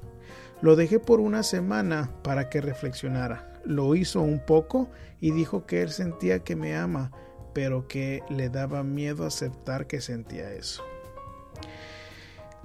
Lo 0.60 0.76
dejé 0.76 0.98
por 0.98 1.20
una 1.20 1.42
semana 1.42 2.10
para 2.22 2.48
que 2.48 2.60
reflexionara. 2.60 3.52
Lo 3.64 3.94
hizo 3.94 4.22
un 4.22 4.40
poco 4.44 4.88
y 5.20 5.32
dijo 5.32 5.66
que 5.66 5.82
él 5.82 5.90
sentía 5.90 6.40
que 6.40 6.56
me 6.56 6.76
ama, 6.76 7.10
pero 7.52 7.88
que 7.88 8.22
le 8.28 8.48
daba 8.48 8.82
miedo 8.82 9.26
aceptar 9.26 9.86
que 9.86 10.00
sentía 10.00 10.52
eso. 10.52 10.82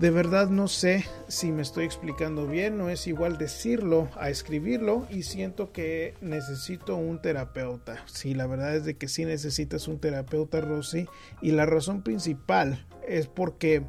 De 0.02 0.10
verdad 0.10 0.50
no 0.50 0.68
sé 0.68 1.06
si 1.28 1.52
me 1.52 1.62
estoy 1.62 1.86
explicando 1.86 2.48
bien, 2.48 2.76
no 2.76 2.90
es 2.90 3.06
igual 3.06 3.38
decirlo 3.38 4.10
a 4.16 4.32
escribirlo 4.32 5.06
y 5.12 5.22
siento 5.22 5.72
que 5.72 6.16
necesito 6.22 6.96
un 6.96 7.22
terapeuta. 7.22 8.04
Sí, 8.08 8.34
la 8.34 8.48
verdad 8.48 8.76
es 8.76 8.84
de 8.84 8.98
que 8.98 9.08
sí 9.08 9.26
necesitas 9.26 9.88
un 9.88 10.00
terapeuta, 10.00 10.60
Rosy, 10.60 11.08
y 11.40 11.52
la 11.52 11.68
razón 11.68 12.02
principal 12.02 12.88
es 13.08 13.28
porque 13.28 13.84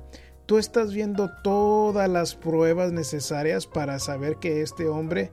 tú 0.46 0.58
estás 0.58 0.92
viendo 0.92 1.30
todas 1.42 2.08
las 2.08 2.34
pruebas 2.34 2.92
necesarias 2.92 3.66
para 3.66 3.98
saber 3.98 4.36
que 4.36 4.62
este 4.62 4.88
hombre 4.88 5.30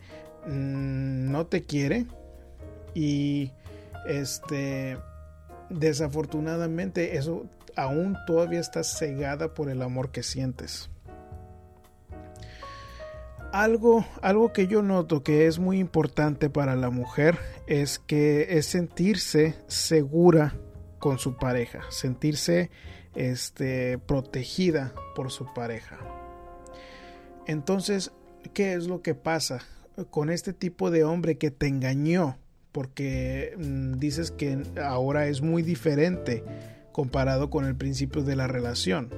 mm, 0.47 1.31
no 1.31 1.47
te 1.47 1.63
quiere 1.63 2.05
y 2.93 3.51
este 4.07 4.97
desafortunadamente 5.69 7.17
eso 7.17 7.45
aún 7.75 8.17
todavía 8.25 8.59
estás 8.59 8.97
cegada 8.97 9.53
por 9.53 9.69
el 9.69 9.81
amor 9.81 10.11
que 10.11 10.23
sientes. 10.23 10.89
Algo, 13.51 14.05
algo 14.21 14.53
que 14.53 14.67
yo 14.67 14.83
noto 14.83 15.23
que 15.23 15.47
es 15.47 15.57
muy 15.57 15.79
importante 15.79 16.51
para 16.51 16.75
la 16.75 16.91
mujer 16.91 17.39
es 17.65 17.97
que 17.97 18.57
es 18.57 18.67
sentirse 18.67 19.55
segura 19.67 20.53
con 20.99 21.17
su 21.17 21.35
pareja, 21.35 21.81
sentirse 21.89 22.69
este, 23.15 23.97
protegida 23.97 24.93
por 25.15 25.31
su 25.31 25.53
pareja. 25.53 25.97
Entonces, 27.47 28.11
¿qué 28.53 28.73
es 28.73 28.87
lo 28.87 29.01
que 29.01 29.15
pasa 29.15 29.61
con 30.09 30.29
este 30.29 30.53
tipo 30.53 30.91
de 30.91 31.03
hombre 31.03 31.37
que 31.37 31.51
te 31.51 31.67
engañó? 31.67 32.37
Porque 32.71 33.55
mm, 33.57 33.93
dices 33.97 34.31
que 34.31 34.63
ahora 34.83 35.27
es 35.27 35.41
muy 35.41 35.63
diferente 35.63 36.43
comparado 36.91 37.49
con 37.49 37.65
el 37.65 37.75
principio 37.75 38.23
de 38.23 38.35
la 38.35 38.47
relación. 38.47 39.09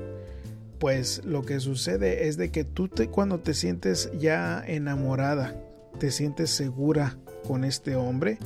Pues 0.79 1.23
lo 1.25 1.43
que 1.43 1.59
sucede 1.59 2.27
es 2.27 2.37
de 2.37 2.51
que 2.51 2.63
tú 2.63 2.87
te, 2.87 3.07
cuando 3.07 3.39
te 3.39 3.53
sientes 3.53 4.11
ya 4.17 4.63
enamorada, 4.65 5.55
te 5.99 6.09
sientes 6.09 6.49
segura 6.51 7.17
con 7.47 7.63
este 7.63 7.95
hombre 7.95 8.37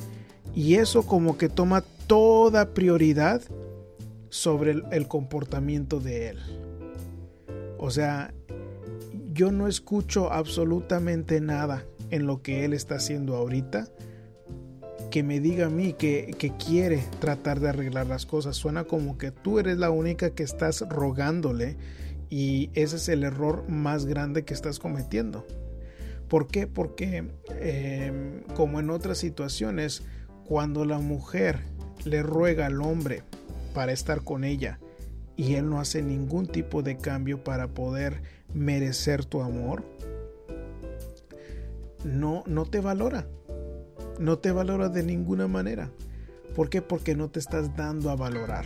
y 0.54 0.74
eso 0.74 1.06
como 1.06 1.38
que 1.38 1.48
toma 1.48 1.84
toda 2.06 2.74
prioridad 2.74 3.42
sobre 4.36 4.82
el, 4.90 5.08
comportamiento 5.08 5.98
de 5.98 6.28
él. 6.28 6.38
O 7.78 7.90
sea, 7.90 8.34
yo 9.32 9.50
no 9.50 9.66
escucho 9.66 10.30
absolutamente 10.30 11.40
nada 11.40 11.84
en 12.10 12.26
lo 12.26 12.42
que 12.42 12.66
él 12.66 12.74
está 12.74 12.96
haciendo 12.96 13.34
ahorita 13.34 13.88
que 15.10 15.22
me 15.22 15.40
diga 15.40 15.66
a 15.66 15.70
mí 15.70 15.94
que, 15.94 16.36
quiere 16.66 17.02
tratar 17.18 17.60
de 17.60 17.70
arreglar 17.70 18.06
las 18.06 18.26
cosas. 18.26 18.56
Suena 18.56 18.84
como 18.84 19.16
que 19.16 19.30
tú 19.30 19.58
eres 19.58 19.78
la 19.78 19.88
única 19.88 20.30
que 20.30 20.42
estás 20.42 20.84
rogándole 20.86 21.76
y 22.28 22.68
ese 22.74 22.96
es 22.96 23.08
el 23.08 23.24
error 23.24 23.66
más 23.68 24.04
grande 24.04 24.44
que 24.44 24.52
estás 24.52 24.78
cometiendo. 24.78 25.46
¿Por 26.28 26.46
qué? 26.48 26.66
Porque 26.66 27.24
em, 27.60 28.42
como 28.54 28.80
en 28.80 28.90
otras 28.90 29.16
situaciones, 29.16 30.02
cuando 30.44 30.84
la 30.84 30.98
mujer 30.98 31.60
le 32.04 32.22
ruega 32.22 32.66
al 32.66 32.82
hombre 32.82 33.22
para 33.76 33.92
estar 33.92 34.24
con 34.24 34.42
ella 34.42 34.80
y 35.36 35.54
él 35.54 35.68
no 35.68 35.80
hace 35.80 36.02
ningún 36.02 36.46
tipo 36.46 36.82
de 36.82 36.96
cambio 36.96 37.44
para 37.44 37.68
poder 37.68 38.22
merecer 38.54 39.26
tu 39.26 39.42
amor, 39.42 39.84
no, 42.04 42.42
no 42.46 42.64
te 42.64 42.80
valora 42.80 43.26
no 44.18 44.38
te 44.38 44.50
valora 44.50 44.88
de 44.88 45.02
ninguna 45.02 45.48
manera. 45.48 45.90
¿Por 46.54 46.70
qué? 46.70 46.82
Porque 46.82 47.14
no 47.14 47.28
te 47.28 47.38
estás 47.38 47.76
dando 47.76 48.10
a 48.10 48.16
valorar. 48.16 48.64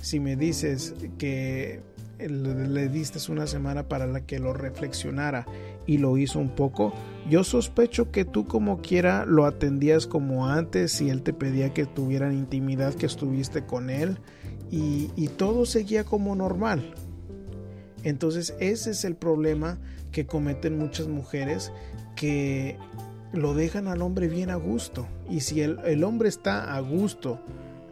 Si 0.00 0.20
me 0.20 0.36
dices 0.36 0.94
que 1.18 1.80
le 2.18 2.88
diste 2.88 3.18
una 3.30 3.46
semana 3.46 3.88
para 3.88 4.06
la 4.06 4.20
que 4.20 4.38
lo 4.38 4.52
reflexionara 4.52 5.46
y 5.86 5.98
lo 5.98 6.16
hizo 6.16 6.38
un 6.38 6.50
poco, 6.50 6.92
yo 7.28 7.44
sospecho 7.44 8.10
que 8.10 8.24
tú 8.24 8.46
como 8.46 8.80
quiera 8.80 9.24
lo 9.24 9.46
atendías 9.46 10.06
como 10.06 10.46
antes 10.46 10.92
si 10.92 11.10
él 11.10 11.22
te 11.22 11.32
pedía 11.32 11.72
que 11.72 11.86
tuvieran 11.86 12.34
intimidad, 12.34 12.94
que 12.94 13.06
estuviste 13.06 13.64
con 13.64 13.90
él 13.90 14.18
y, 14.70 15.28
todo 15.36 15.66
seguía 15.66 16.04
como 16.04 16.34
normal. 16.34 16.94
Entonces 18.02 18.54
ese 18.58 18.90
es 18.90 19.04
el 19.04 19.14
problema 19.14 19.78
que 20.10 20.26
cometen 20.26 20.78
muchas 20.78 21.06
mujeres 21.06 21.72
que 22.16 22.76
lo 23.32 23.54
dejan 23.54 23.86
al 23.86 24.02
hombre 24.02 24.28
bien 24.28 24.50
a 24.50 24.56
gusto. 24.56 25.06
Y 25.30 25.40
si 25.40 25.60
el, 25.60 26.04
hombre 26.04 26.28
está 26.28 26.74
a 26.74 26.80
gusto 26.80 27.38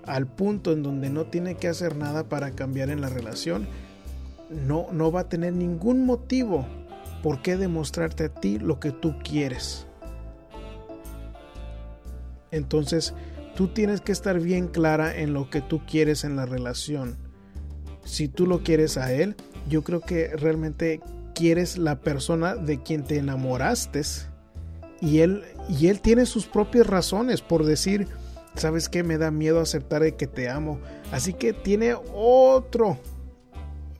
al 0.05 0.27
punto 0.27 0.73
en 0.73 0.83
donde 0.83 1.09
no 1.09 1.27
tiene 1.27 1.55
que 1.55 1.69
hacer 1.69 1.97
nada 1.97 2.29
para 2.29 2.51
cambiar 2.51 2.91
en 2.91 3.01
la 3.01 3.09
relación, 3.09 3.69
no 4.51 5.13
va 5.13 5.21
a 5.21 5.29
tener 5.29 5.53
ningún 5.53 6.05
motivo 6.05 6.67
por 7.23 7.41
qué 7.43 7.57
demostrarte 7.57 8.25
a 8.25 8.29
ti 8.29 8.59
lo 8.59 8.81
que 8.81 8.91
tú 8.91 9.15
quieres. 9.23 9.87
Entonces, 12.51 13.15
tú 13.57 13.69
tienes 13.69 14.01
que 14.01 14.13
estar 14.13 14.41
bien 14.41 14.69
clara 14.69 15.17
en 15.17 15.33
lo 15.33 15.49
que 15.49 15.61
tú 15.61 15.81
quieres 15.87 16.25
en 16.25 16.37
la 16.37 16.47
relación. 16.47 17.17
Si 18.05 18.29
tú 18.29 18.47
lo 18.47 18.63
quieres 18.63 18.99
a 18.99 19.13
él, 19.13 19.37
yo 19.69 19.83
creo 19.83 20.01
que 20.01 20.37
realmente 20.37 21.01
quieres 21.35 21.79
la 21.79 22.01
persona 22.01 22.57
de 22.57 22.83
quien 22.83 23.05
te 23.05 23.19
enamoraste 23.19 24.03
y 25.01 25.21
él 25.21 25.45
y 25.69 25.89
él 25.89 26.01
tiene 26.01 26.27
sus 26.27 26.47
propias 26.47 26.87
razones 26.87 27.41
por 27.41 27.65
decir, 27.65 28.09
¿sabes 28.55 28.89
qué? 28.89 29.03
Me 29.03 29.19
da 29.19 29.31
miedo 29.31 29.61
aceptar 29.61 30.03
de 30.03 30.17
que 30.17 30.27
te 30.27 30.51
amo. 30.51 30.79
Así 31.11 31.33
que 31.33 31.53
tiene 31.53 31.95
otro 32.13 32.99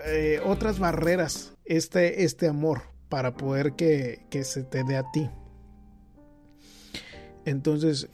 eh, 0.05 0.41
otras 0.45 0.81
barreras 0.81 1.53
este, 1.65 2.25
este 2.25 2.49
amor 2.49 2.92
para 3.13 3.35
poder 3.35 3.75
que, 3.75 4.25
que 4.31 4.43
se 4.43 4.63
te 4.63 4.85
dé 4.85 4.97
a 4.97 5.05
ti. 5.13 5.29
Entonces 7.45 8.09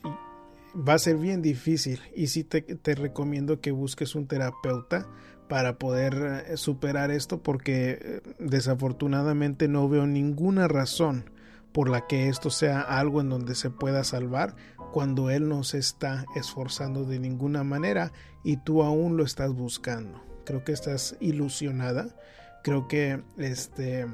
va 0.75 0.95
a 0.95 0.99
ser 0.99 1.15
bien 1.15 1.41
difícil. 1.41 2.01
Y 2.13 2.27
sí 2.27 2.43
te, 2.43 2.63
te, 2.63 2.95
recomiendo 2.95 3.61
que 3.61 3.71
busques 3.71 4.13
un 4.13 4.27
terapeuta 4.27 5.07
para 5.47 5.77
poder 5.77 6.43
eh, 6.49 6.57
superar 6.57 7.11
esto 7.11 7.41
porque 7.41 7.97
eh, 8.01 8.21
desafortunadamente 8.39 9.69
no 9.69 9.87
veo 9.87 10.05
ninguna 10.05 10.67
razón 10.67 11.31
por 11.71 11.89
la 11.89 12.05
que 12.05 12.27
esto 12.27 12.49
sea 12.49 12.81
algo 12.81 13.21
en 13.21 13.29
donde 13.29 13.55
se 13.55 13.69
pueda 13.69 14.03
salvar 14.03 14.57
cuando 14.91 15.29
él 15.29 15.47
no 15.47 15.63
se 15.63 15.77
está 15.77 16.25
esforzando 16.35 17.05
de 17.05 17.19
ninguna 17.19 17.63
manera 17.63 18.11
y 18.43 18.57
tú 18.57 18.83
aún 18.83 19.15
lo 19.15 19.23
estás 19.23 19.53
buscando. 19.53 20.21
Creo 20.45 20.65
que 20.65 20.73
estás 20.73 21.15
ilusionada, 21.21 22.17
creo 22.63 22.89
que 22.89 23.23
este 23.37 24.05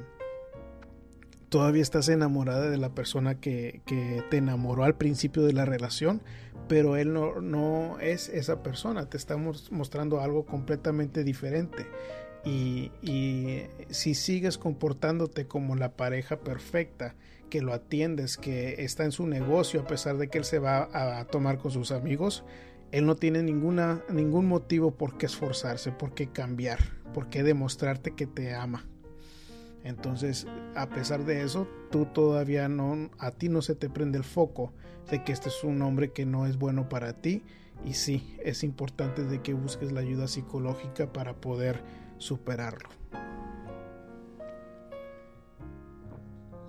todavía 1.55 1.83
estás 1.83 2.09
enamorada 2.09 2.69
de 2.69 2.75
la 2.75 2.89
persona 2.89 3.39
que, 3.39 3.81
te 4.29 4.35
enamoró 4.35 4.83
al 4.83 4.95
principio 4.95 5.41
de 5.43 5.53
la 5.53 5.63
relación, 5.63 6.21
pero 6.67 6.97
él 6.97 7.13
no, 7.13 7.97
es 8.01 8.27
esa 8.27 8.62
persona, 8.62 9.05
te 9.05 9.15
está 9.15 9.38
mostrando 9.38 10.19
algo 10.19 10.45
completamente 10.45 11.24
diferente. 11.24 11.88
Y, 12.43 12.91
y, 13.01 13.67
si 13.89 14.15
sigues 14.15 14.57
comportándote 14.57 15.47
como 15.47 15.77
la 15.77 15.93
pareja 15.93 16.41
perfecta, 16.41 17.15
que 17.50 17.62
lo 17.62 17.71
atiendes, 17.71 18.35
que 18.35 18.83
está 18.83 19.05
en 19.05 19.13
su 19.13 19.25
negocio 19.25 19.79
a 19.79 19.88
pesar 19.88 20.17
de 20.17 20.27
que 20.27 20.39
él 20.39 20.43
se 20.43 20.59
va 20.59 20.89
a 20.91 21.24
tomar 21.24 21.57
con 21.57 21.71
sus 21.71 21.93
amigos, 21.93 22.43
él 22.91 23.05
no 23.05 23.15
tiene 23.15 23.43
ninguna, 23.43 24.03
ningún 24.09 24.45
motivo 24.45 24.91
por 24.91 25.17
qué 25.17 25.27
esforzarse, 25.27 25.93
por 25.93 26.13
qué 26.13 26.27
cambiar, 26.27 26.79
por 27.13 27.29
qué 27.29 27.43
demostrarte 27.43 28.12
que 28.12 28.27
te 28.27 28.53
ama. 28.53 28.85
Entonces, 29.86 30.48
a 30.75 30.89
pesar 30.89 31.24
de 31.24 31.44
eso, 31.44 31.68
tú 31.92 32.06
todavía 32.08 32.68
no, 32.68 33.10
a 33.20 33.32
ti 33.32 33.48
no 33.48 33.62
se 33.62 33.75
te 33.75 33.89
prende 33.89 34.18
el 34.18 34.24
foco 34.25 34.74
de 35.10 35.24
que 35.24 35.32
este 35.32 35.50
es 35.50 35.63
un 35.63 35.82
hombre 35.82 36.12
que 36.12 36.25
no 36.25 36.46
es 36.46 36.58
bueno 36.58 36.89
para 36.89 37.13
ti. 37.13 37.44
Y 37.86 37.94
sí, 37.94 38.36
es 38.44 38.63
importante 38.63 39.24
de 39.24 39.42
que 39.42 39.54
busques 39.54 39.94
la 39.94 40.01
ayuda 40.01 40.27
psicológica 40.27 41.13
para 41.13 41.36
poder 41.36 41.82
superarlo. 42.18 42.89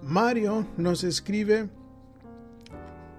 Mario 0.03 0.67
nos 0.77 1.03
escribe 1.03 1.69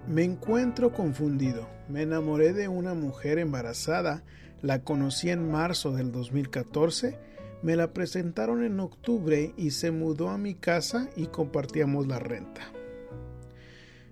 me 0.07 0.23
encuentro 0.23 0.93
confundido. 0.93 1.67
Me 1.89 2.03
enamoré 2.03 2.53
de 2.53 2.69
una 2.69 2.93
mujer 2.93 3.39
embarazada. 3.39 4.23
La 4.61 4.83
conocí 4.83 5.29
en 5.29 5.51
marzo 5.51 5.91
del 5.91 6.13
2014. 6.13 7.19
Me 7.61 7.75
la 7.75 7.93
presentaron 7.93 8.63
en 8.63 8.79
octubre 8.79 9.53
y 9.57 9.71
se 9.71 9.91
mudó 9.91 10.29
a 10.29 10.37
mi 10.37 10.53
casa 10.53 11.09
y 11.15 11.27
compartíamos 11.27 12.07
la 12.07 12.19
renta. 12.19 12.61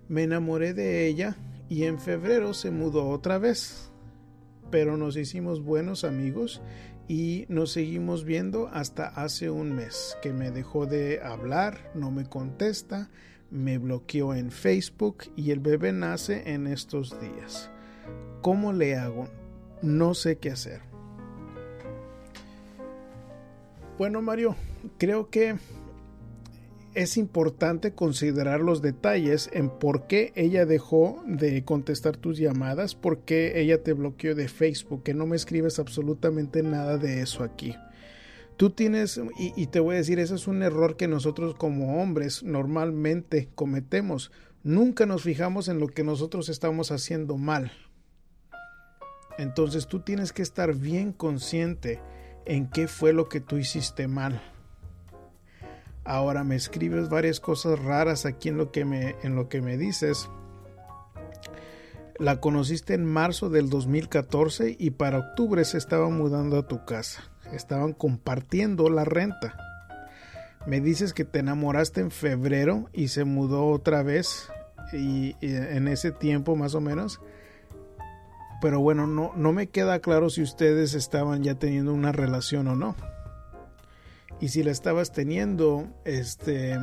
Me 0.08 0.24
enamoré 0.24 0.74
de 0.74 1.06
ella 1.06 1.36
y 1.68 1.84
en 1.84 2.00
febrero 2.00 2.54
se 2.54 2.70
mudó 2.70 3.08
otra 3.08 3.38
vez. 3.38 3.90
Pero 4.70 4.96
nos 4.96 5.16
hicimos 5.16 5.62
buenos 5.62 6.02
amigos 6.04 6.60
y 7.08 7.46
nos 7.48 7.72
seguimos 7.72 8.24
viendo 8.24 8.68
hasta 8.68 9.06
hace 9.06 9.48
un 9.48 9.72
mes 9.74 10.16
que 10.22 10.32
me 10.32 10.50
dejó 10.50 10.86
de 10.86 11.20
hablar, 11.22 11.92
no 11.94 12.10
me 12.10 12.24
contesta, 12.24 13.10
me 13.50 13.78
bloqueó 13.78 14.34
en 14.34 14.50
Facebook 14.50 15.24
y 15.36 15.52
el 15.52 15.60
bebé 15.60 15.92
nace 15.92 16.52
en 16.52 16.66
estos 16.66 17.20
días. 17.20 17.70
¿Cómo 18.42 18.72
le 18.72 18.96
hago? 18.96 19.28
No 19.82 20.14
sé 20.14 20.38
qué 20.38 20.50
hacer. 20.50 20.95
Bueno, 23.98 24.20
Mario, 24.20 24.56
creo 24.98 25.30
que 25.30 25.56
es 26.94 27.16
importante 27.16 27.92
considerar 27.94 28.60
los 28.60 28.82
detalles 28.82 29.48
en 29.54 29.70
por 29.70 30.06
qué 30.06 30.32
ella 30.34 30.66
dejó 30.66 31.22
de 31.26 31.64
contestar 31.64 32.18
tus 32.18 32.36
llamadas, 32.36 32.94
por 32.94 33.20
qué 33.20 33.58
ella 33.58 33.82
te 33.82 33.94
bloqueó 33.94 34.34
de 34.34 34.48
Facebook, 34.48 35.02
que 35.02 35.14
no 35.14 35.24
me 35.24 35.36
escribes 35.36 35.78
absolutamente 35.78 36.62
nada 36.62 36.98
de 36.98 37.22
eso 37.22 37.42
aquí. 37.42 37.74
Tú 38.58 38.68
tienes, 38.70 39.18
y, 39.38 39.66
te 39.66 39.80
voy 39.80 39.94
a 39.94 39.98
decir, 39.98 40.18
ese 40.18 40.34
es 40.34 40.46
un 40.46 40.62
error 40.62 40.96
que 40.96 41.08
nosotros 41.08 41.54
como 41.54 42.02
hombres 42.02 42.42
normalmente 42.42 43.48
cometemos. 43.54 44.30
Nunca 44.62 45.06
nos 45.06 45.22
fijamos 45.22 45.68
en 45.68 45.78
lo 45.78 45.88
que 45.88 46.04
nosotros 46.04 46.50
estamos 46.50 46.90
haciendo 46.90 47.38
mal. 47.38 47.72
Entonces 49.38 49.86
tú 49.86 50.00
tienes 50.00 50.32
que 50.32 50.42
estar 50.42 50.74
bien 50.74 51.12
consciente 51.12 52.00
en 52.46 52.68
qué 52.68 52.88
fue 52.88 53.12
lo 53.12 53.28
que 53.28 53.40
tú 53.40 53.56
hiciste 53.56 54.08
mal. 54.08 54.42
Ahora 56.04 56.44
me 56.44 56.56
escribes 56.56 57.08
varias 57.08 57.40
cosas 57.40 57.78
raras 57.78 58.26
aquí 58.26 58.48
en 58.48 58.56
lo 58.56 58.70
que 58.70 58.84
me, 58.84 59.16
en 59.22 59.34
lo 59.34 59.48
que 59.48 59.60
me 59.60 59.76
dices. 59.76 60.28
La 62.18 62.40
conociste 62.40 62.94
en 62.94 63.04
marzo 63.04 63.50
del 63.50 63.68
2014 63.68 64.76
y 64.78 64.90
para 64.90 65.18
octubre 65.18 65.64
se 65.64 65.78
estaba 65.78 66.08
mudando 66.08 66.58
a 66.58 66.66
tu 66.66 66.84
casa 66.84 67.30
estaban 67.52 67.92
compartiendo 67.92 68.88
la 68.88 69.04
renta. 69.04 69.56
Me 70.66 70.80
dices 70.80 71.12
que 71.12 71.24
te 71.24 71.40
enamoraste 71.40 72.00
en 72.00 72.10
febrero 72.10 72.88
y 72.92 73.08
se 73.08 73.24
mudó 73.24 73.66
otra 73.66 74.02
vez 74.02 74.48
y, 74.92 75.36
en 75.40 75.88
ese 75.88 76.10
tiempo 76.10 76.56
más 76.56 76.74
o 76.74 76.80
menos. 76.80 77.20
Pero 78.60 78.80
bueno, 78.80 79.06
no, 79.06 79.32
no 79.36 79.52
me 79.52 79.68
queda 79.68 80.00
claro 80.00 80.30
si 80.30 80.42
ustedes 80.42 80.94
estaban 80.94 81.42
ya 81.42 81.56
teniendo 81.56 81.92
una 81.92 82.12
relación 82.12 82.68
o 82.68 82.76
no. 82.76 82.96
Y 84.40 84.48
si 84.48 84.62
la 84.62 84.70
estabas 84.70 85.12
teniendo, 85.12 85.88
este, 86.04 86.78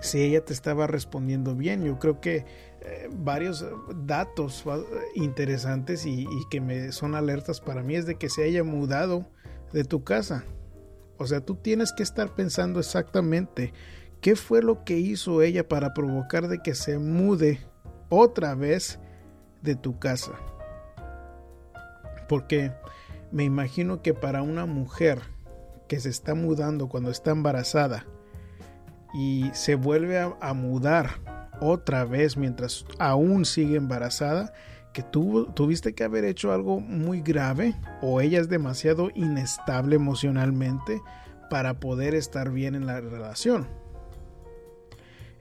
si 0.00 0.22
ella 0.22 0.44
te 0.44 0.52
estaba 0.52 0.86
respondiendo 0.86 1.54
bien. 1.54 1.82
Yo 1.84 1.98
creo 1.98 2.20
que 2.20 2.44
eh, 2.80 3.08
varios 3.10 3.64
datos 4.04 4.64
interesantes 5.14 6.04
y, 6.04 6.22
y, 6.22 6.48
que 6.50 6.60
me 6.60 6.92
son 6.92 7.14
alertas 7.14 7.60
para 7.60 7.82
mí 7.82 7.96
es 7.96 8.06
de 8.06 8.16
que 8.16 8.28
se 8.28 8.44
haya 8.44 8.64
mudado 8.64 9.26
de 9.72 9.84
tu 9.84 10.04
casa. 10.04 10.44
O 11.16 11.26
sea, 11.26 11.40
tú 11.40 11.54
tienes 11.54 11.92
que 11.92 12.02
estar 12.02 12.34
pensando 12.34 12.80
exactamente 12.80 13.72
qué 14.20 14.36
fue 14.36 14.62
lo 14.62 14.84
que 14.84 14.98
hizo 14.98 15.42
ella 15.42 15.68
para 15.68 15.94
provocar 15.94 16.48
de 16.48 16.58
que 16.58 16.74
se 16.74 16.98
mude 16.98 17.60
otra 18.08 18.54
vez 18.54 18.98
de 19.62 19.76
tu 19.76 19.98
casa. 19.98 20.32
Porque 22.28 22.72
me 23.30 23.44
imagino 23.44 24.02
que 24.02 24.14
para 24.14 24.42
una 24.42 24.66
mujer 24.66 25.20
que 25.88 26.00
se 26.00 26.08
está 26.08 26.34
mudando 26.34 26.88
cuando 26.88 27.10
está 27.10 27.30
embarazada 27.30 28.06
y 29.12 29.50
se 29.52 29.74
vuelve 29.74 30.18
a, 30.18 30.54
mudar 30.54 31.20
otra 31.60 32.04
vez 32.04 32.36
mientras 32.36 32.84
aún 32.98 33.44
sigue 33.44 33.76
embarazada, 33.76 34.52
que 34.92 35.02
tuviste 35.02 35.94
que 35.94 36.04
haber 36.04 36.24
hecho 36.24 36.52
algo 36.52 36.80
muy 36.80 37.20
grave 37.20 37.74
o 38.00 38.20
ella 38.20 38.40
es 38.40 38.48
demasiado 38.48 39.10
inestable 39.14 39.96
emocionalmente 39.96 41.02
para 41.50 41.80
poder 41.80 42.14
estar 42.14 42.50
bien 42.50 42.74
en 42.74 42.86
la 42.86 43.00
relación. 43.00 43.66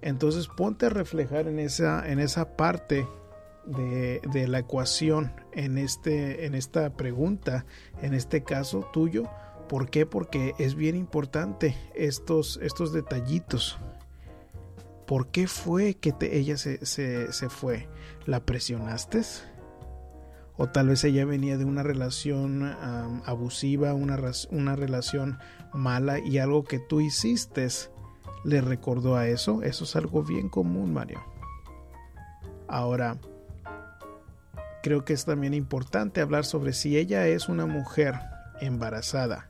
Entonces 0.02 0.48
ponte 0.48 0.88
a 0.88 0.89
reflejar 0.89 1.48
en 1.48 1.60
esa, 1.60 2.08
en 2.12 2.19
esa 2.19 2.58
parte 2.58 3.08
de, 3.65 4.21
de, 4.32 4.47
la 4.47 4.60
ecuación, 4.60 5.34
en, 5.52 5.78
este, 5.78 6.45
en 6.45 6.56
esta 6.56 6.95
pregunta, 6.95 7.65
en 8.02 8.13
este 8.13 8.43
caso 8.43 8.89
tuyo. 8.91 9.23
¿Por 9.67 9.89
qué? 9.89 10.06
Porque 10.06 10.54
es 10.60 10.76
bien 10.76 10.95
importante 10.95 11.76
estos, 11.95 12.60
estos 12.62 12.93
detallitos. 12.93 13.78
¿Por 15.08 15.28
qué 15.28 15.47
fue 15.47 15.95
que 15.95 16.13
ella 16.21 16.58
se, 16.58 16.86
se, 16.86 17.32
se 17.32 17.49
fue? 17.49 17.88
¿La 18.26 18.45
presionaste? 18.45 19.21
o 20.56 20.69
tal 20.69 20.89
vez 20.89 21.04
ella 21.04 21.26
venía 21.26 21.58
de 21.58 21.65
una 21.65 21.84
relación 21.84 22.63
abusiva, 23.26 23.93
una, 23.93 24.19
una 24.52 24.76
relación 24.76 25.39
mala 25.73 26.19
y 26.19 26.38
algo 26.38 26.63
que 26.63 26.80
tú 26.80 27.02
hiciste 27.02 27.67
le 28.43 28.62
recordó 28.62 29.15
a 29.15 29.28
eso. 29.28 29.63
Eso 29.63 29.84
es 29.84 29.95
algo 29.95 30.23
bien 30.23 30.49
común, 30.49 30.93
Mario. 30.93 31.23
Ahora, 32.67 33.17
creo 34.84 35.06
que 35.06 35.13
es 35.13 35.26
también 35.26 35.54
importante 35.54 36.22
hablar 36.22 36.46
sobre 36.46 36.74
si 36.74 36.98
ella 36.98 37.26
es 37.26 37.48
una 37.48 37.65
mujer 37.65 38.19
embarazada. 38.60 39.50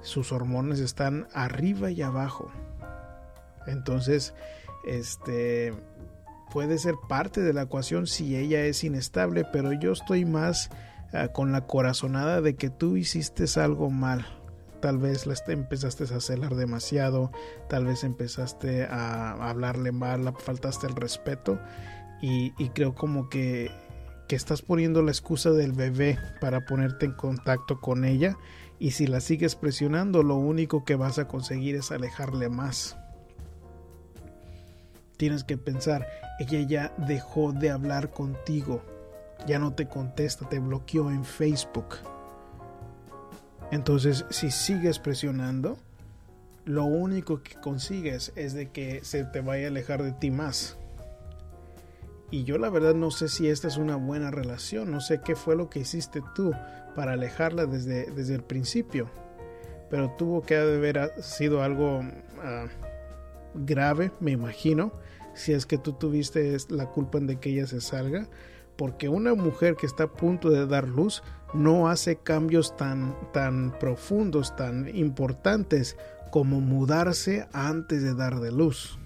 Sus 0.00 0.32
hormonas 0.32 0.78
están 0.78 1.26
arriba 1.34 1.90
y 1.90 2.00
abajo. 2.00 2.50
Entonces, 3.66 4.32
este 4.86 5.74
puede 6.52 6.78
ser 6.78 6.94
parte 7.08 7.42
de 7.42 7.52
la 7.52 7.62
ecuación 7.62 8.06
si 8.06 8.36
ella 8.36 8.64
es 8.64 8.82
inestable, 8.82 9.44
pero 9.52 9.72
yo 9.72 9.92
estoy 9.92 10.24
más 10.24 10.70
ah, 11.12 11.28
con 11.28 11.52
la 11.52 11.66
corazonada 11.66 12.40
de 12.40 12.54
que 12.54 12.70
tú 12.70 12.96
hiciste 12.96 13.44
algo 13.60 13.90
mal. 13.90 14.26
Tal 14.80 14.98
vez 14.98 15.26
la 15.26 15.34
empezaste 15.48 16.04
a 16.04 16.20
celar 16.20 16.54
demasiado, 16.54 17.32
tal 17.68 17.84
vez 17.86 18.02
empezaste 18.02 18.84
a 18.84 19.32
hablarle 19.50 19.92
mal, 19.92 20.32
faltaste 20.38 20.86
el 20.86 20.96
respeto 20.96 21.58
y, 22.22 22.54
y 22.56 22.70
creo 22.70 22.94
como 22.94 23.28
que, 23.28 23.70
que 24.30 24.36
estás 24.36 24.62
poniendo 24.62 25.02
la 25.02 25.10
excusa 25.10 25.50
del 25.50 25.72
bebé 25.72 26.16
para 26.40 26.64
ponerte 26.64 27.04
en 27.04 27.14
contacto 27.14 27.80
con 27.80 28.04
ella 28.04 28.38
y 28.78 28.92
si 28.92 29.08
la 29.08 29.20
sigues 29.20 29.56
presionando 29.56 30.22
lo 30.22 30.36
único 30.36 30.84
que 30.84 30.94
vas 30.94 31.18
a 31.18 31.26
conseguir 31.26 31.74
es 31.74 31.90
alejarle 31.90 32.48
más 32.48 32.96
tienes 35.20 35.44
que 35.44 35.58
pensar, 35.58 36.06
ella 36.38 36.60
ya 36.60 36.94
dejó 36.96 37.52
de 37.52 37.68
hablar 37.68 38.10
contigo, 38.10 38.82
ya 39.46 39.58
no 39.58 39.74
te 39.74 39.86
contesta, 39.86 40.48
te 40.48 40.60
bloqueó 40.60 41.10
en 41.10 41.26
Facebook. 41.26 41.96
Entonces, 43.70 44.24
si 44.30 44.50
sigues 44.50 44.98
presionando, 44.98 45.76
lo 46.64 46.84
único 46.84 47.42
que 47.42 47.56
consigues 47.56 48.32
es 48.34 48.54
de 48.54 48.70
que 48.70 49.04
se 49.04 49.24
te 49.24 49.42
vaya 49.42 49.66
a 49.66 49.68
alejar 49.68 50.02
de 50.02 50.12
ti 50.12 50.30
más. 50.30 50.78
Y 52.30 52.44
yo 52.44 52.58
la 52.58 52.70
verdad 52.70 52.94
no 52.94 53.10
sé 53.10 53.28
si 53.28 53.48
esta 53.48 53.66
es 53.66 53.76
una 53.76 53.96
buena 53.96 54.30
relación, 54.30 54.90
no 54.90 55.00
sé 55.00 55.20
qué 55.24 55.34
fue 55.34 55.56
lo 55.56 55.68
que 55.68 55.80
hiciste 55.80 56.22
tú 56.34 56.52
para 56.94 57.12
alejarla 57.12 57.66
desde, 57.66 58.10
desde 58.12 58.36
el 58.36 58.42
principio. 58.42 59.10
Pero 59.90 60.10
tuvo 60.16 60.42
que 60.42 60.56
haber 60.56 61.12
sido 61.20 61.62
algo 61.62 62.02
ah, 62.40 62.66
grave, 63.54 64.12
me 64.20 64.30
imagino, 64.30 64.92
si 65.34 65.52
es 65.52 65.66
que 65.66 65.78
tú 65.78 65.94
tuviste 65.94 66.56
la 66.68 66.86
culpa 66.86 67.18
de 67.18 67.40
que 67.40 67.50
ella 67.50 67.66
se 67.66 67.80
salga, 67.80 68.28
porque 68.76 69.08
una 69.08 69.34
mujer 69.34 69.74
que 69.74 69.86
está 69.86 70.04
a 70.04 70.12
punto 70.12 70.50
de 70.50 70.66
dar 70.66 70.86
luz 70.86 71.24
no 71.52 71.88
hace 71.88 72.16
cambios 72.16 72.76
tan, 72.76 73.16
tan 73.32 73.76
profundos, 73.80 74.54
tan 74.54 74.88
importantes 74.96 75.96
como 76.30 76.60
mudarse 76.60 77.48
antes 77.52 78.02
de 78.04 78.14
dar 78.14 78.38
de 78.38 78.52
luz. 78.52 78.99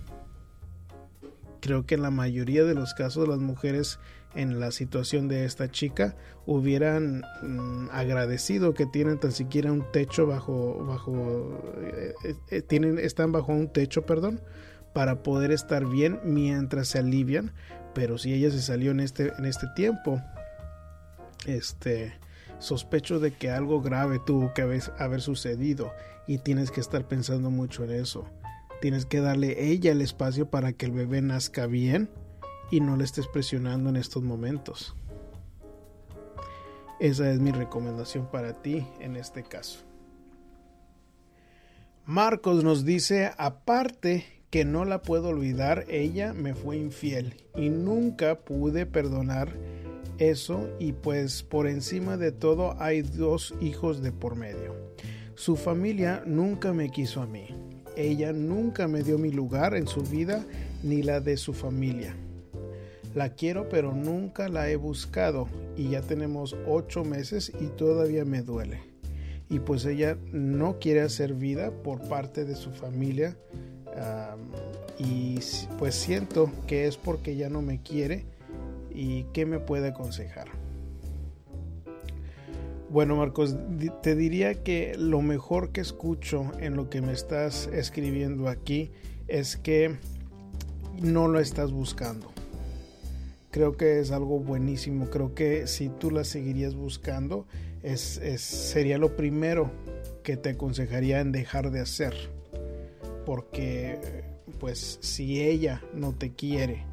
Creo 1.65 1.87
que 1.87 1.95
en 1.95 2.03
la 2.03 2.11
mayoría 2.11 2.63
de 2.65 2.75
los 2.75 2.93
casos 2.93 3.27
las 3.27 3.39
mujeres 3.39 3.99
en 4.35 4.61
la 4.61 4.71
situación 4.71 5.29
de 5.29 5.47
esta 5.47 5.71
chica 5.71 6.15
hubieran 6.45 7.23
mm, 7.41 7.89
agradecido 7.91 8.75
que 8.75 8.85
tienen 8.85 9.19
tan 9.19 9.33
siquiera 9.33 9.73
un 9.73 9.91
techo 9.91 10.27
bajo 10.27 10.85
bajo 10.85 11.59
eh, 11.81 12.35
eh, 12.51 12.61
tienen 12.61 12.99
están 12.99 13.33
bajo 13.33 13.53
un 13.53 13.73
techo 13.73 14.05
perdón 14.05 14.43
para 14.93 15.23
poder 15.23 15.53
estar 15.53 15.87
bien 15.87 16.21
mientras 16.23 16.89
se 16.89 16.99
alivian. 16.99 17.55
Pero 17.95 18.19
si 18.19 18.35
ella 18.35 18.51
se 18.51 18.61
salió 18.61 18.91
en 18.91 19.01
este, 19.01 19.33
en 19.39 19.47
este 19.47 19.67
tiempo, 19.75 20.21
este, 21.47 22.13
sospecho 22.59 23.21
de 23.21 23.33
que 23.33 23.51
algo 23.51 23.81
grave 23.81 24.21
tuvo 24.27 24.53
que 24.53 24.61
haber, 24.61 24.83
haber 24.99 25.23
sucedido 25.23 25.93
y 26.27 26.37
tienes 26.37 26.71
que 26.71 26.83
estar 26.83 27.09
pensando 27.09 27.51
mucho 27.51 27.85
en 27.85 27.93
eso. 27.93 28.29
Tienes 28.85 29.07
que 29.07 29.21
darle 29.21 29.71
ella 29.71 29.93
el 29.93 30.03
espacio 30.03 30.51
para 30.51 30.75
que 30.75 30.85
el 30.85 30.93
bebé 30.93 31.23
nazca 31.23 31.67
bien 31.67 32.11
y 32.71 32.81
no 32.81 32.99
le 32.99 33.05
estés 33.05 33.27
presionando 33.27 33.89
en 33.89 33.97
estos 33.97 34.23
momentos. 34.23 34.95
Esa 37.01 37.31
es 37.31 37.41
mi 37.41 37.51
recomendación 37.51 38.31
para 38.31 38.61
ti 38.61 38.87
en 39.01 39.17
este 39.17 39.43
caso. 39.43 39.79
Marcos 42.05 42.63
nos 42.63 42.85
dice, 42.85 43.33
aparte 43.39 44.27
que 44.51 44.67
no 44.67 44.85
la 44.85 45.01
puedo 45.01 45.29
olvidar, 45.29 45.87
ella 45.89 46.35
me 46.35 46.55
fue 46.55 46.77
infiel 46.77 47.43
y 47.57 47.71
nunca 47.71 48.41
pude 48.41 48.85
perdonar 48.85 49.49
eso 50.19 50.69
y 50.79 50.93
pues 50.93 51.43
por 51.43 51.69
encima 51.69 52.19
de 52.19 52.33
todo 52.33 52.77
hay 52.79 53.01
dos 53.01 53.55
hijos 53.63 54.03
de 54.03 54.13
por 54.13 54.37
medio. 54.37 54.75
Su 55.37 55.57
familia 55.57 56.23
nunca 56.27 56.75
me 56.75 56.91
quiso 56.91 57.23
a 57.23 57.27
mí. 57.27 57.49
Ella 57.97 58.33
nunca 58.33 58.89
me 58.89 59.03
dio 59.03 59.19
mi 59.19 59.31
lugar 59.31 59.75
en 59.75 59.87
su 59.87 60.03
vida 60.03 60.45
ni 60.83 61.03
la 61.03 61.21
de 61.21 61.37
su 61.37 61.53
familia. 61.53 62.15
La 63.15 63.31
quiero 63.31 63.69
pero 63.69 63.93
nunca 63.93 64.49
la 64.49 64.69
he 64.69 64.77
buscado 64.77 65.49
y 65.77 65.91
ya 65.91 66.01
tenemos 66.01 66.57
ocho 66.67 67.05
meses 67.05 67.53
y 67.61 67.67
todavía 67.67 68.25
me 68.25 68.43
duele. 68.43 68.81
Y 69.49 69.61
pues 69.61 69.85
ella 69.85 70.19
no 70.33 70.79
quiere 70.81 71.03
hacer 71.03 71.35
vida 71.35 71.71
por 71.71 72.09
parte 72.09 72.45
de 72.45 72.57
su 72.57 72.73
familia 72.73 73.37
y 74.99 75.39
pues 75.79 75.95
siento 75.95 76.51
que 76.67 76.87
es 76.87 76.97
porque 76.97 77.37
ya 77.37 77.49
no 77.49 77.63
me 77.63 77.81
quiere 77.81 78.27
y 78.93 79.25
qué 79.33 79.47
me 79.47 79.61
puede 79.61 79.89
aconsejar. 79.89 80.64
Bueno 82.95 83.17
Marcos, 83.17 83.57
te 84.03 84.15
diría 84.15 84.63
que 84.63 84.95
lo 84.97 85.21
mejor 85.21 85.73
que 85.73 85.81
escucho 85.81 86.53
en 86.61 86.77
lo 86.77 86.91
que 86.91 87.03
me 87.03 87.13
estás 87.13 87.69
escribiendo 87.73 88.47
aquí 88.47 88.93
es 89.27 89.57
que 89.57 89.97
no 91.03 91.27
lo 91.27 91.41
estás 91.41 91.73
buscando. 91.73 92.31
Creo 93.51 93.77
que 93.77 93.99
es 93.99 94.13
algo 94.13 94.39
buenísimo. 94.39 95.11
Creo 95.11 95.35
que 95.35 95.67
si 95.67 95.89
tú 95.89 96.13
la 96.13 96.23
seguirías 96.23 96.77
buscando, 96.77 97.49
es, 97.83 98.21
sería 98.39 98.97
lo 98.97 99.17
primero 99.17 99.73
que 100.23 100.37
te 100.37 100.51
aconsejaría 100.51 101.19
en 101.19 101.33
dejar 101.33 101.73
de 101.73 101.81
hacer 101.81 102.15
porque 103.27 103.99
pues 104.61 105.01
si 105.01 105.43
ella 105.43 105.83
no 105.95 106.13
te 106.13 106.31
quiere, 106.31 106.85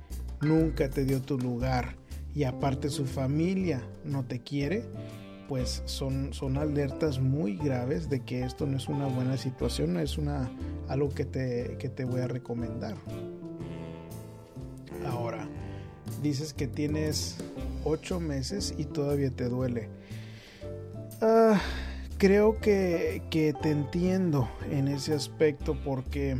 nunca 0.41 0.89
te 0.89 1.05
dio 1.05 1.21
tu 1.21 1.37
lugar 1.37 1.95
y 2.33 2.45
aparte 2.45 2.89
su 2.89 3.05
familia 3.05 3.83
no 4.03 4.23
te 4.23 4.39
quiere, 4.39 4.83
pues 5.51 5.83
son, 5.83 6.31
son 6.31 6.55
alertas 6.55 7.19
muy 7.19 7.57
graves 7.57 8.09
de 8.09 8.21
que 8.21 8.45
esto 8.45 8.65
no 8.65 8.77
es 8.77 8.87
una 8.87 9.07
buena 9.07 9.35
situación, 9.35 9.93
no 9.93 9.99
es 9.99 10.17
una, 10.17 10.49
algo 10.87 11.09
que 11.09 11.25
te, 11.25 11.75
que 11.77 11.89
te 11.89 12.05
voy 12.05 12.21
a 12.21 12.27
recomendar. 12.29 12.95
Ahora, 15.05 15.49
dices 16.23 16.53
que 16.53 16.67
tienes 16.67 17.35
ocho 17.83 18.21
meses 18.21 18.73
y 18.77 18.85
todavía 18.85 19.29
te 19.29 19.49
duele. 19.49 19.89
Ah, 21.19 21.59
creo 22.17 22.57
que, 22.61 23.21
te 23.29 23.71
entiendo 23.71 24.49
en 24.71 24.87
ese 24.87 25.13
aspecto 25.13 25.77
porque, 25.83 26.37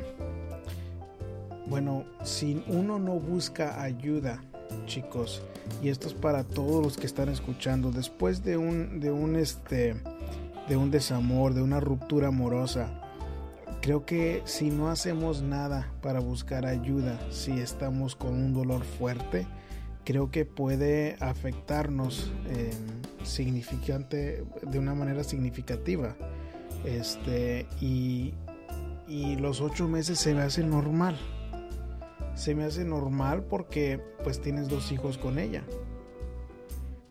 bueno, 1.67 2.05
si 2.23 2.63
uno 2.67 2.97
no 2.97 3.19
busca 3.19 3.83
ayuda, 3.83 4.41
chicos, 4.85 5.41
y 5.81 5.89
esto 5.89 6.07
es 6.07 6.13
para 6.13 6.43
todos 6.43 6.83
los 6.83 6.97
que 6.97 7.05
están 7.05 7.29
escuchando, 7.29 7.91
después 7.91 8.43
de 8.43 8.57
un, 8.57 8.99
de 8.99 9.11
un, 9.11 9.35
este, 9.35 9.95
de 10.67 10.77
un 10.77 10.91
desamor, 10.91 11.53
de 11.53 11.61
una 11.61 11.79
ruptura 11.79 12.27
amorosa, 12.27 13.01
creo 13.81 14.05
que 14.05 14.41
si 14.45 14.69
no 14.69 14.89
hacemos 14.89 15.41
nada 15.41 15.91
para 16.01 16.19
buscar 16.19 16.65
ayuda, 16.65 17.19
si 17.31 17.53
estamos 17.59 18.15
con 18.15 18.33
un 18.33 18.53
dolor 18.53 18.83
fuerte, 18.83 19.47
creo 20.03 20.31
que 20.31 20.45
puede 20.45 21.15
afectarnos 21.19 22.31
eh, 22.47 22.71
significante 23.23 24.43
de 24.61 24.79
una 24.79 24.93
manera 24.93 25.23
significativa. 25.23 26.15
Este 26.85 27.67
y, 27.79 28.33
y 29.07 29.35
los 29.35 29.61
ocho 29.61 29.87
meses 29.87 30.19
se 30.19 30.33
me 30.33 30.41
hace 30.41 30.63
normal 30.63 31.15
se 32.35 32.55
me 32.55 32.63
hace 32.63 32.85
normal 32.85 33.43
porque 33.43 33.99
pues 34.23 34.41
tienes 34.41 34.67
dos 34.67 34.91
hijos 34.91 35.17
con 35.17 35.39
ella. 35.39 35.63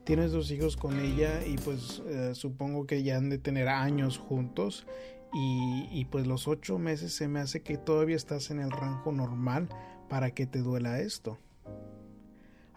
Tienes 0.05 0.33
dos 0.33 0.51
hijos 0.51 0.77
con 0.77 0.99
ella 0.99 1.47
y 1.47 1.57
pues 1.59 2.03
eh, 2.07 2.35
supongo 2.35 2.87
que 2.87 3.03
ya 3.03 3.17
han 3.17 3.31
de 3.31 3.39
tener 3.39 3.69
años 3.69 4.19
juntos 4.19 4.87
y, 5.33 6.05
pues 6.07 6.27
los 6.27 6.49
ocho 6.49 6.79
meses 6.79 7.13
se 7.13 7.29
me 7.29 7.41
hace 7.41 7.63
que 7.63 7.79
todavía 7.79 8.17
estás 8.17 8.51
en 8.51 8.59
el 8.59 8.71
rango 8.71 9.13
normal 9.13 9.69
para 10.09 10.33
que 10.33 10.47
te 10.47 10.61
duela 10.61 11.01
esto. 11.01 11.39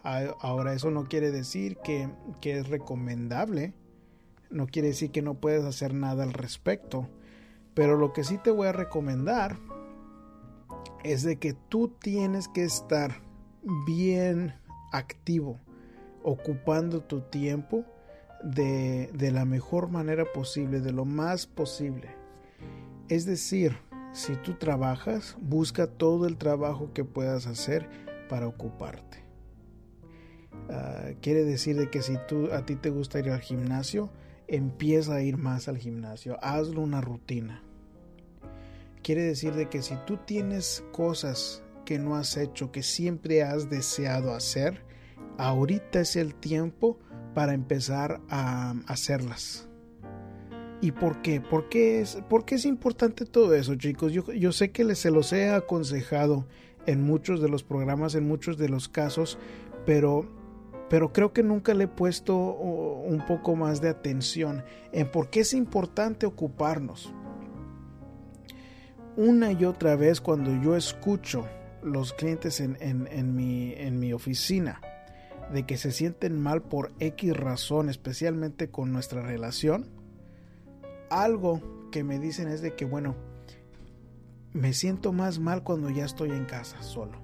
Ahora 0.04 0.74
eso 0.74 0.90
no 0.90 1.04
quiere 1.06 1.30
decir 1.30 1.78
que, 1.78 2.08
es 2.42 2.68
recomendable, 2.68 3.72
no 4.50 4.66
quiere 4.66 4.88
decir 4.88 5.10
que 5.10 5.22
no 5.22 5.34
puedes 5.34 5.64
hacer 5.64 5.94
nada 5.94 6.22
al 6.22 6.32
respecto, 6.32 7.08
pero 7.72 7.96
lo 7.96 8.12
que 8.12 8.22
sí 8.22 8.38
te 8.38 8.50
voy 8.50 8.68
a 8.68 8.72
recomendar 8.72 9.58
es 11.02 11.22
de 11.22 11.38
que 11.38 11.54
tú 11.68 11.88
tienes 11.88 12.48
que 12.48 12.64
estar 12.64 13.22
bien 13.86 14.54
activo, 14.92 15.60
ocupando 16.22 17.02
tu 17.02 17.20
tiempo 17.22 17.84
de, 18.42 19.10
de 19.12 19.30
la 19.30 19.44
mejor 19.44 19.88
manera 19.88 20.24
posible, 20.32 20.80
de 20.80 20.92
lo 20.92 21.04
más 21.04 21.46
posible. 21.46 22.08
Es 23.08 23.26
decir, 23.26 23.76
si 24.12 24.36
tú 24.36 24.54
trabajas, 24.54 25.36
busca 25.40 25.86
todo 25.86 26.26
el 26.26 26.36
trabajo 26.36 26.92
que 26.92 27.04
puedas 27.04 27.46
hacer 27.46 27.88
para 28.28 28.46
ocuparte. 28.46 29.24
Ah, 30.70 31.10
quiere 31.20 31.44
decir 31.44 31.76
de 31.76 31.90
que 31.90 32.00
si 32.00 32.16
tú 32.28 32.52
a 32.52 32.64
ti 32.64 32.76
te 32.76 32.90
gusta 32.90 33.18
ir 33.18 33.30
al 33.30 33.40
gimnasio, 33.40 34.10
empieza 34.46 35.16
a 35.16 35.22
ir 35.22 35.36
más 35.36 35.68
al 35.68 35.78
gimnasio, 35.78 36.38
hazlo 36.42 36.80
una 36.80 37.00
rutina. 37.00 37.62
Quiere 39.04 39.22
decir 39.22 39.52
de 39.52 39.68
que 39.68 39.82
si 39.82 39.96
tú 40.06 40.16
tienes 40.16 40.82
cosas 40.90 41.62
que 41.84 41.98
no 41.98 42.16
has 42.16 42.38
hecho, 42.38 42.72
que 42.72 42.82
siempre 42.82 43.42
has 43.42 43.68
deseado 43.68 44.32
hacer, 44.32 44.82
ahorita 45.36 46.00
es 46.00 46.16
el 46.16 46.34
tiempo 46.34 46.98
para 47.34 47.52
empezar 47.52 48.22
a 48.30 48.74
hacerlas. 48.86 49.68
¿Y 50.80 50.92
por 50.92 51.20
qué? 51.20 51.42
¿Por 51.42 51.68
qué 51.68 52.00
es, 52.00 52.64
importante 52.64 53.26
todo 53.26 53.54
eso, 53.54 53.74
chicos? 53.74 54.10
Yo, 54.10 54.52
sé 54.52 54.70
que 54.70 54.94
se 54.94 55.10
los 55.10 55.34
he 55.34 55.50
aconsejado 55.50 56.46
en 56.86 57.02
muchos 57.02 57.42
de 57.42 57.50
los 57.50 57.62
programas, 57.62 58.14
en 58.14 58.26
muchos 58.26 58.56
de 58.56 58.70
los 58.70 58.88
casos, 58.88 59.38
pero, 59.84 60.26
pero 60.88 61.12
creo 61.12 61.34
que 61.34 61.42
nunca 61.42 61.74
le 61.74 61.84
he 61.84 61.88
puesto 61.88 62.36
un 62.36 63.22
poco 63.26 63.54
más 63.54 63.82
de 63.82 63.90
atención 63.90 64.64
en 64.92 65.10
por 65.10 65.28
qué 65.28 65.40
es 65.40 65.52
importante 65.52 66.24
ocuparnos. 66.24 67.12
Una 69.16 69.52
y 69.52 69.64
otra 69.64 69.94
vez 69.94 70.20
cuando 70.20 70.50
yo 70.60 70.76
escucho 70.76 71.46
los 71.82 72.12
clientes 72.12 72.60
en, 72.60 73.34
mi 73.34 74.12
oficina 74.12 74.80
de 75.52 75.64
que 75.64 75.76
se 75.76 75.92
sienten 75.92 76.40
mal 76.40 76.62
por 76.62 76.92
X 76.98 77.36
razón, 77.36 77.88
especialmente 77.88 78.70
con 78.70 78.92
nuestra 78.92 79.22
relación, 79.22 79.86
algo 81.10 81.62
que 81.92 82.02
me 82.02 82.18
dicen 82.18 82.48
es 82.48 82.60
de 82.60 82.74
que, 82.74 82.84
bueno, 82.84 83.14
me 84.52 84.72
siento 84.72 85.12
más 85.12 85.38
mal 85.38 85.62
cuando 85.62 85.90
ya 85.90 86.04
estoy 86.04 86.30
en 86.30 86.44
casa 86.44 86.82
solo. 86.82 87.18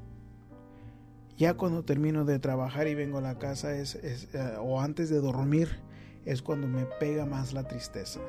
Ya 1.36 1.54
cuando 1.54 1.84
termino 1.84 2.24
de 2.24 2.38
trabajar 2.38 2.86
y 2.86 2.94
vengo 2.94 3.18
a 3.18 3.22
la 3.22 3.38
casa 3.38 3.74
es, 3.74 3.94
eh, 3.94 4.56
o 4.60 4.80
antes 4.80 5.08
de 5.10 5.20
dormir 5.20 5.80
es 6.24 6.42
cuando 6.42 6.68
me 6.68 6.84
pega 6.84 7.24
más 7.24 7.52
la 7.52 7.66
tristeza. 7.66 8.20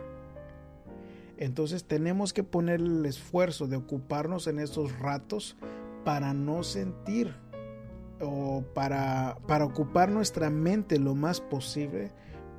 Entonces 1.42 1.86
tenemos 1.86 2.34
que 2.34 2.44
poner 2.44 2.82
el 2.82 3.04
esfuerzo 3.04 3.66
de 3.66 3.76
ocuparnos 3.76 4.46
en 4.46 4.60
estos 4.60 5.00
ratos 5.00 5.58
para 6.06 6.36
no 6.36 6.62
sentir 6.62 7.34
o 8.22 8.64
para, 8.76 9.40
para 9.48 9.66
ocupar 9.66 10.12
nuestra 10.12 10.52
mente 10.52 11.00
lo 11.00 11.16
más 11.16 11.42
posible, 11.42 12.12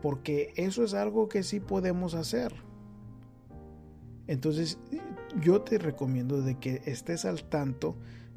porque 0.02 0.52
eso 0.56 0.82
es 0.82 0.94
algo 0.94 1.28
que 1.28 1.44
sí 1.44 1.60
podemos 1.60 2.14
hacer. 2.14 2.52
Entonces 4.26 4.80
yo 5.40 5.60
te 5.60 5.78
recomiendo 5.78 6.42
de 6.42 6.58
que 6.58 6.82
estés 6.84 7.24
al 7.24 7.44
tanto 7.44 7.94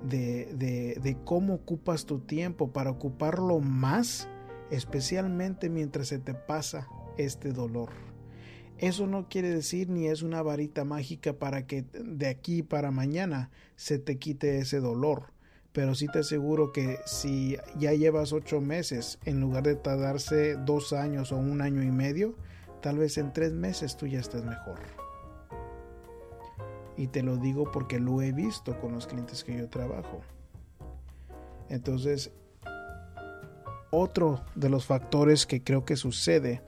de, 0.08 0.54
de, 1.02 1.18
cómo 1.24 1.56
ocupas 1.56 2.06
tu 2.06 2.20
tiempo 2.20 2.72
para 2.72 2.92
ocuparlo 2.92 3.62
más, 3.62 4.28
especialmente 4.70 5.72
mientras 5.72 6.10
se 6.10 6.20
te 6.20 6.36
pasa 6.36 6.88
este 7.18 7.52
dolor. 7.52 7.90
Eso 8.78 9.08
no 9.08 9.30
quiere 9.30 9.50
decir 9.50 9.90
ni 9.90 10.08
es 10.08 10.22
una 10.22 10.42
varita 10.42 10.84
mágica 10.84 11.34
para 11.34 11.66
que 11.66 11.86
de 11.94 12.28
aquí 12.28 12.62
para 12.62 12.92
mañana 12.92 13.50
se 13.78 14.00
te 14.00 14.18
quite 14.18 14.58
ese 14.60 14.80
dolor. 14.80 15.32
Pero 15.72 15.96
sí 15.96 16.08
te 16.08 16.20
aseguro 16.20 16.72
que 16.72 17.00
si 17.06 17.58
ya 17.78 17.94
llevas 17.94 18.32
ocho 18.34 18.62
meses, 18.62 19.20
en 19.26 19.42
lugar 19.42 19.64
de 19.64 19.76
tardarse 19.76 20.56
dos 20.56 20.94
años 20.94 21.32
o 21.32 21.38
un 21.38 21.62
año 21.62 21.84
y 21.84 21.92
medio, 21.92 22.36
tal 22.82 22.98
vez 22.98 23.18
en 23.18 23.34
tres 23.34 23.54
meses 23.54 23.98
tú 23.98 24.08
ya 24.08 24.20
estés 24.20 24.44
mejor. 24.44 24.80
Y 26.98 27.08
te 27.08 27.24
lo 27.24 27.38
digo 27.38 27.72
porque 27.72 28.00
lo 28.00 28.22
he 28.22 28.32
visto 28.32 28.80
con 28.80 28.94
los 28.94 29.06
clientes 29.08 29.44
que 29.44 29.58
yo 29.58 29.70
trabajo. 29.70 30.22
Entonces, 31.70 32.32
otro 33.92 34.44
de 34.56 34.70
los 34.70 34.86
factores 34.86 35.46
que 35.46 35.64
creo 35.64 35.84
que 35.84 35.96
sucede 35.96 36.62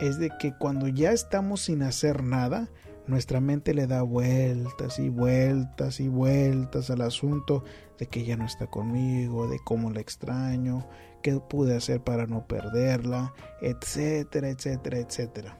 es 0.00 0.18
de 0.18 0.30
que 0.38 0.54
cuando 0.54 0.88
ya 0.88 1.12
estamos 1.12 1.60
sin 1.60 1.82
hacer 1.82 2.22
nada, 2.22 2.70
nuestra 3.06 3.40
mente 3.40 3.74
le 3.74 3.86
da 3.86 4.02
vueltas 4.02 4.98
y 4.98 5.08
vueltas 5.08 6.00
y 6.00 6.08
vueltas 6.08 6.90
al 6.90 7.02
asunto 7.02 7.64
de 7.98 8.06
que 8.06 8.24
ya 8.24 8.36
no 8.36 8.46
está 8.46 8.66
conmigo, 8.66 9.46
de 9.46 9.58
cómo 9.64 9.90
la 9.90 10.00
extraño, 10.00 10.88
qué 11.22 11.38
pude 11.38 11.76
hacer 11.76 12.02
para 12.02 12.26
no 12.26 12.46
perderla, 12.46 13.34
etcétera, 13.60 14.48
etcétera, 14.48 14.98
etcétera. 14.98 15.58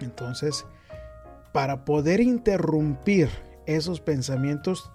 Entonces, 0.00 0.66
para 1.52 1.84
poder 1.84 2.20
interrumpir 2.20 3.28
esos 3.66 4.00
pensamientos, 4.00 4.90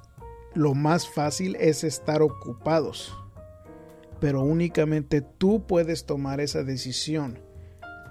lo 0.54 0.74
más 0.74 1.08
fácil 1.08 1.56
es 1.60 1.84
estar 1.84 2.22
ocupados. 2.22 3.18
Pero 4.20 4.42
únicamente 4.42 5.22
tú 5.22 5.66
puedes 5.66 6.06
tomar 6.06 6.42
esa 6.42 6.64
decisión 6.64 7.40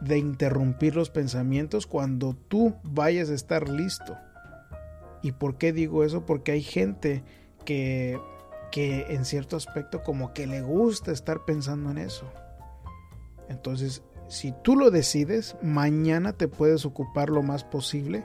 de 0.00 0.18
interrumpir 0.18 0.96
los 0.96 1.10
pensamientos 1.10 1.86
cuando 1.86 2.34
tú 2.34 2.74
vayas 2.82 3.30
a 3.30 3.34
estar 3.34 3.68
listo. 3.68 4.16
¿Y 5.22 5.32
por 5.32 5.58
qué 5.58 5.72
digo 5.72 6.04
eso? 6.04 6.24
Porque 6.24 6.52
hay 6.52 6.62
gente 6.62 7.22
que, 7.64 8.18
que 8.72 9.14
en 9.14 9.24
cierto 9.24 9.56
aspecto 9.56 10.02
como 10.02 10.32
que 10.32 10.46
le 10.46 10.62
gusta 10.62 11.12
estar 11.12 11.44
pensando 11.44 11.90
en 11.90 11.98
eso. 11.98 12.30
Entonces, 13.48 14.02
si 14.28 14.54
tú 14.62 14.76
lo 14.76 14.90
decides, 14.90 15.56
mañana 15.60 16.32
te 16.32 16.48
puedes 16.48 16.86
ocupar 16.86 17.30
lo 17.30 17.42
más 17.42 17.64
posible 17.64 18.24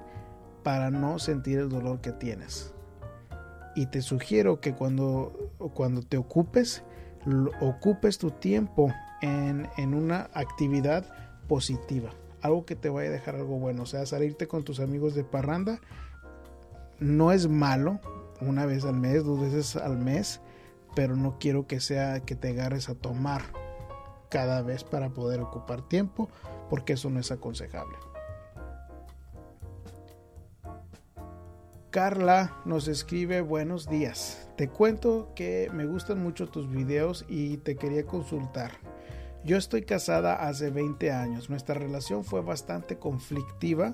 para 0.63 0.91
no 0.91 1.19
sentir 1.19 1.59
el 1.59 1.69
dolor 1.69 1.99
que 1.99 2.11
tienes. 2.11 2.73
Y 3.75 3.87
te 3.87 4.01
sugiero 4.01 4.61
que 4.61 4.73
cuando, 4.73 5.51
cuando 5.73 6.01
te 6.01 6.17
ocupes, 6.17 6.83
ocupes 7.59 8.17
tu 8.17 8.31
tiempo 8.31 8.93
en, 9.21 9.67
en 9.77 9.93
una 9.93 10.29
actividad 10.33 11.05
positiva, 11.47 12.11
algo 12.41 12.65
que 12.65 12.75
te 12.75 12.89
vaya 12.89 13.09
a 13.09 13.13
dejar 13.13 13.35
algo 13.35 13.57
bueno, 13.57 13.83
o 13.83 13.85
sea, 13.85 14.05
salirte 14.05 14.47
con 14.47 14.63
tus 14.63 14.79
amigos 14.79 15.15
de 15.15 15.23
parranda 15.23 15.79
no 16.99 17.31
es 17.31 17.47
malo, 17.47 17.99
una 18.41 18.65
vez 18.65 18.85
al 18.85 18.95
mes, 18.95 19.23
dos 19.23 19.39
veces 19.39 19.75
al 19.75 19.97
mes, 19.97 20.41
pero 20.95 21.15
no 21.15 21.37
quiero 21.39 21.67
que 21.67 21.79
sea 21.79 22.21
que 22.21 22.35
te 22.35 22.49
agarres 22.49 22.89
a 22.89 22.95
tomar 22.95 23.41
cada 24.29 24.61
vez 24.61 24.83
para 24.83 25.09
poder 25.09 25.41
ocupar 25.41 25.81
tiempo, 25.87 26.29
porque 26.69 26.93
eso 26.93 27.09
no 27.09 27.19
es 27.19 27.31
aconsejable. 27.31 27.97
Carla 31.89 32.53
nos 32.65 32.89
escribe 32.89 33.39
buenos 33.39 33.87
días. 33.87 34.49
Te 34.57 34.67
cuento 34.67 35.31
que 35.33 35.69
me 35.73 35.85
gustan 35.85 36.21
mucho 36.21 36.47
tus 36.47 36.69
videos 36.69 37.25
y 37.29 37.57
te 37.57 37.77
quería 37.77 38.05
consultar. 38.05 38.71
Yo 39.45 39.57
estoy 39.57 39.83
casada 39.83 40.47
hace 40.47 40.71
20 40.71 41.11
años. 41.11 41.51
Nuestra 41.51 41.75
relación 41.75 42.23
fue 42.23 42.41
bastante 42.41 42.97
conflictiva 42.97 43.93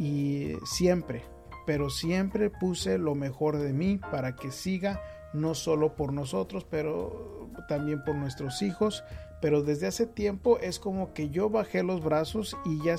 y 0.00 0.54
siempre, 0.64 1.22
pero 1.64 1.90
siempre 1.90 2.50
puse 2.50 2.98
lo 2.98 3.14
mejor 3.14 3.58
de 3.58 3.72
mí 3.72 4.00
para 4.10 4.34
que 4.34 4.50
siga, 4.50 5.00
no 5.32 5.54
solo 5.54 5.94
por 5.94 6.12
nosotros, 6.12 6.66
pero 6.68 7.48
también 7.68 8.02
por 8.02 8.16
nuestros 8.16 8.62
hijos. 8.62 9.04
Pero 9.40 9.62
desde 9.62 9.86
hace 9.86 10.06
tiempo 10.06 10.58
es 10.58 10.80
como 10.80 11.14
que 11.14 11.30
yo 11.30 11.50
bajé 11.50 11.84
los 11.84 12.02
brazos 12.02 12.56
y 12.64 12.82
ya, 12.82 12.96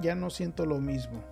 ya 0.00 0.16
no 0.16 0.28
siento 0.28 0.66
lo 0.66 0.80
mismo. 0.80 1.22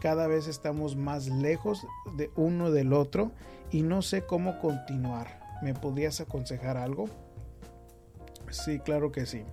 Cada 0.00 0.26
vez 0.26 0.46
estamos 0.46 0.96
más 0.96 1.26
lejos 1.26 1.86
de 2.16 2.30
uno 2.34 2.70
del 2.70 2.94
otro 2.94 3.32
y 3.70 3.82
no 3.82 4.00
sé 4.00 4.24
cómo 4.24 4.58
continuar. 4.58 5.58
¿Me 5.60 5.74
podrías 5.74 6.22
aconsejar 6.22 6.78
algo? 6.78 7.10
Sí, 8.50 8.78
claro 8.80 9.12
que 9.12 9.26
sí. 9.26 9.44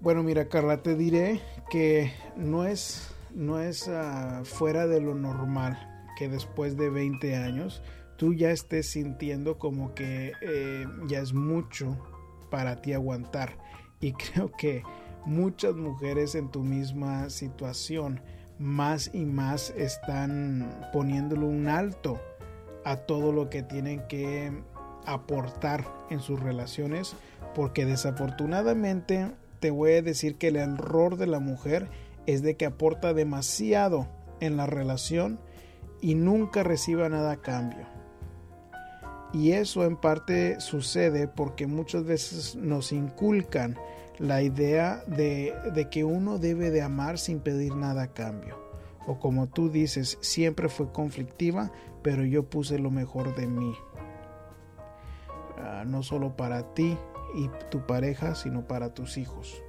Bueno, 0.00 0.22
mira, 0.22 0.48
Carla, 0.48 0.82
te 0.82 0.94
diré 0.96 1.40
que 1.70 2.12
no 2.36 2.66
es, 2.66 3.14
no 3.34 3.60
es 3.60 3.88
ah, 3.88 4.42
fuera 4.44 4.86
de 4.86 5.00
lo 5.00 5.14
normal 5.14 5.78
que 6.16 6.28
después 6.28 6.76
de 6.76 6.90
20 6.90 7.36
años 7.36 7.82
tú 8.16 8.34
ya 8.34 8.50
estés 8.50 8.88
sintiendo 8.90 9.58
como 9.58 9.94
que 9.94 10.32
eh, 10.40 10.86
ya 11.06 11.20
es 11.20 11.32
mucho 11.32 11.96
para 12.50 12.80
ti 12.80 12.92
aguantar. 12.92 13.56
Y 14.00 14.12
creo 14.34 14.52
que 14.52 14.82
muchas 15.24 15.74
mujeres 15.74 16.34
en 16.34 16.50
tu 16.50 16.62
misma 16.62 17.30
situación 17.30 18.20
más 18.58 19.10
y 19.12 19.24
más 19.24 19.70
están 19.70 20.88
poniéndole 20.92 21.44
un 21.46 21.66
alto 21.66 22.20
a 22.84 22.96
todo 22.96 23.32
lo 23.32 23.50
que 23.50 23.62
tienen 23.62 24.06
que 24.06 24.52
aportar 25.06 25.84
en 26.10 26.20
sus 26.20 26.40
relaciones 26.40 27.14
porque 27.54 27.86
desafortunadamente 27.86 29.30
te 29.60 29.70
voy 29.70 29.92
a 29.92 30.02
decir 30.02 30.36
que 30.36 30.48
el 30.48 30.56
error 30.56 31.16
de 31.16 31.26
la 31.26 31.40
mujer 31.40 31.88
es 32.26 32.42
de 32.42 32.56
que 32.56 32.66
aporta 32.66 33.14
demasiado 33.14 34.08
en 34.40 34.56
la 34.56 34.66
relación 34.66 35.38
y 36.00 36.14
nunca 36.14 36.62
reciba 36.62 37.08
nada 37.08 37.32
a 37.32 37.36
cambio. 37.40 37.86
Y 39.32 39.52
eso 39.52 39.84
en 39.84 39.96
parte 39.96 40.60
sucede 40.60 41.26
porque 41.26 41.66
muchas 41.66 42.04
veces 42.04 42.56
nos 42.56 42.92
inculcan 42.92 43.76
la 44.18 44.42
idea 44.42 45.02
de, 45.06 45.54
de, 45.74 45.88
que 45.88 46.04
uno 46.04 46.38
debe 46.38 46.70
de 46.70 46.82
amar 46.82 47.18
sin 47.18 47.40
pedir 47.40 47.74
nada 47.74 48.02
a 48.02 48.12
cambio. 48.12 48.62
O 49.06 49.18
como 49.18 49.48
tú 49.48 49.70
dices, 49.70 50.18
siempre 50.20 50.68
fue 50.68 50.92
conflictiva, 50.92 51.72
pero 52.02 52.24
yo 52.24 52.44
puse 52.44 52.78
lo 52.78 52.90
mejor 52.90 53.34
de 53.34 53.48
mí. 53.48 53.74
No 55.86 56.02
solo 56.02 56.36
para 56.36 56.74
ti 56.74 56.96
y 57.34 57.50
tu 57.70 57.86
pareja, 57.86 58.34
sino 58.34 58.66
para 58.66 58.94
tus 58.94 59.18
hijos. 59.18 59.62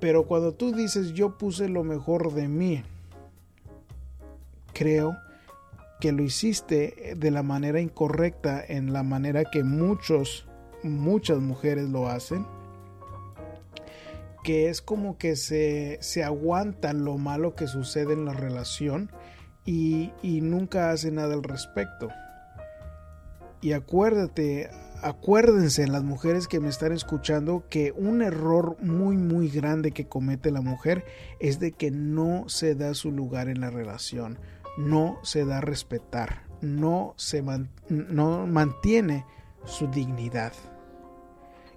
Pero 0.00 0.26
cuando 0.26 0.52
tú 0.52 0.72
dices 0.72 1.12
yo 1.12 1.36
puse 1.36 1.68
lo 1.68 1.84
mejor 1.84 2.32
de 2.32 2.48
mí, 2.48 2.82
creo 4.72 5.16
que 6.00 6.12
lo 6.12 6.22
hiciste 6.22 7.14
de 7.16 7.30
la 7.30 7.42
manera 7.42 7.80
incorrecta, 7.80 8.64
en 8.66 8.92
la 8.92 9.02
manera 9.02 9.44
que 9.44 9.62
muchos, 9.62 10.46
muchas 10.82 11.38
mujeres 11.40 11.88
lo 11.90 12.08
hacen, 12.08 12.46
que 14.42 14.70
es 14.70 14.80
como 14.80 15.18
que 15.18 15.36
se, 15.36 15.98
se 16.00 16.24
aguanta 16.24 16.94
lo 16.94 17.18
malo 17.18 17.54
que 17.54 17.66
sucede 17.66 18.14
en 18.14 18.24
la 18.24 18.32
relación 18.32 19.10
y, 19.66 20.12
y 20.22 20.40
nunca 20.40 20.90
hace 20.90 21.10
nada 21.10 21.34
al 21.34 21.42
respecto. 21.42 22.08
Y 23.60 23.72
acuérdate, 23.72 24.70
acuérdense 25.02 25.86
las 25.86 26.02
mujeres 26.02 26.48
que 26.48 26.60
me 26.60 26.68
están 26.68 26.92
escuchando 26.92 27.64
que 27.68 27.92
un 27.92 28.22
error 28.22 28.76
muy 28.82 29.16
muy 29.16 29.48
grande 29.48 29.92
que 29.92 30.06
comete 30.06 30.50
la 30.50 30.60
mujer 30.60 31.04
es 31.38 31.58
de 31.58 31.72
que 31.72 31.90
no 31.90 32.48
se 32.48 32.74
da 32.74 32.94
su 32.94 33.10
lugar 33.10 33.48
en 33.48 33.60
la 33.60 33.70
relación, 33.70 34.38
no 34.78 35.18
se 35.22 35.44
da 35.44 35.58
a 35.58 35.60
respetar, 35.60 36.44
no 36.60 37.14
se 37.16 37.42
no 37.88 38.46
mantiene 38.46 39.24
su 39.64 39.88
dignidad. 39.88 40.52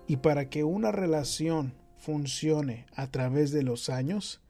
Y 0.08 0.18
para 0.18 0.50
que 0.50 0.64
una 0.64 0.92
relación 0.92 1.74
funcione 1.98 2.86
a 2.96 3.08
través 3.08 3.52
de 3.52 3.64
los 3.64 3.90
años, 3.90 4.42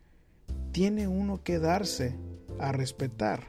tiene 0.72 1.08
uno 1.08 1.44
que 1.44 1.60
darse 1.60 2.16
a 2.60 2.72
respetar, 2.72 3.42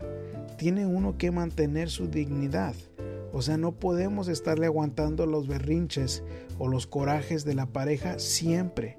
tiene 0.59 0.87
uno 0.87 1.17
que 1.17 1.31
mantener 1.31 1.89
su 1.89 2.09
dignidad. 2.09 2.75
O 3.35 3.43
sea, 3.43 3.57
no 3.57 3.73
podemos 3.73 4.29
estarle 4.29 4.67
aguantando 4.67 5.27
los 5.27 5.49
berrinches 5.49 6.23
o 6.61 6.69
los 6.69 6.87
corajes 6.87 7.45
de 7.45 7.55
la 7.55 7.67
pareja 7.67 8.21
siempre. 8.21 8.97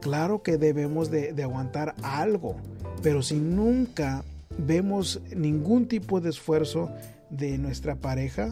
Claro 0.00 0.42
que 0.42 0.58
debemos 0.58 1.08
de, 1.08 1.40
aguantar 1.40 1.94
algo, 2.02 2.56
pero 3.00 3.22
si 3.22 3.36
nunca 3.36 4.24
vemos 4.58 5.20
ningún 5.34 5.86
tipo 5.86 6.20
de 6.20 6.30
esfuerzo 6.30 6.90
de 7.30 7.58
nuestra 7.58 7.94
pareja, 7.94 8.50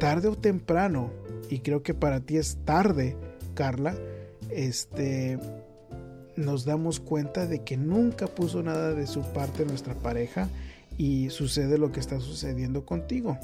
tarde 0.00 0.26
o 0.26 0.36
temprano, 0.36 1.10
y 1.48 1.60
creo 1.60 1.84
que 1.84 1.94
para 1.94 2.18
ti 2.18 2.36
es 2.36 2.58
tarde, 2.64 3.16
Carla, 3.54 3.94
este, 4.50 5.38
nos 6.34 6.64
damos 6.64 6.98
cuenta 6.98 7.46
de 7.46 7.62
que 7.62 7.76
nunca 7.76 8.26
puso 8.26 8.60
nada 8.64 8.92
de 8.92 9.06
su 9.06 9.22
parte 9.32 9.64
nuestra 9.64 9.94
pareja 9.94 10.48
y 10.98 11.30
sucede 11.30 11.78
lo 11.78 11.92
que 11.92 12.00
está 12.00 12.18
sucediendo 12.18 12.84
contigo. 12.84 13.38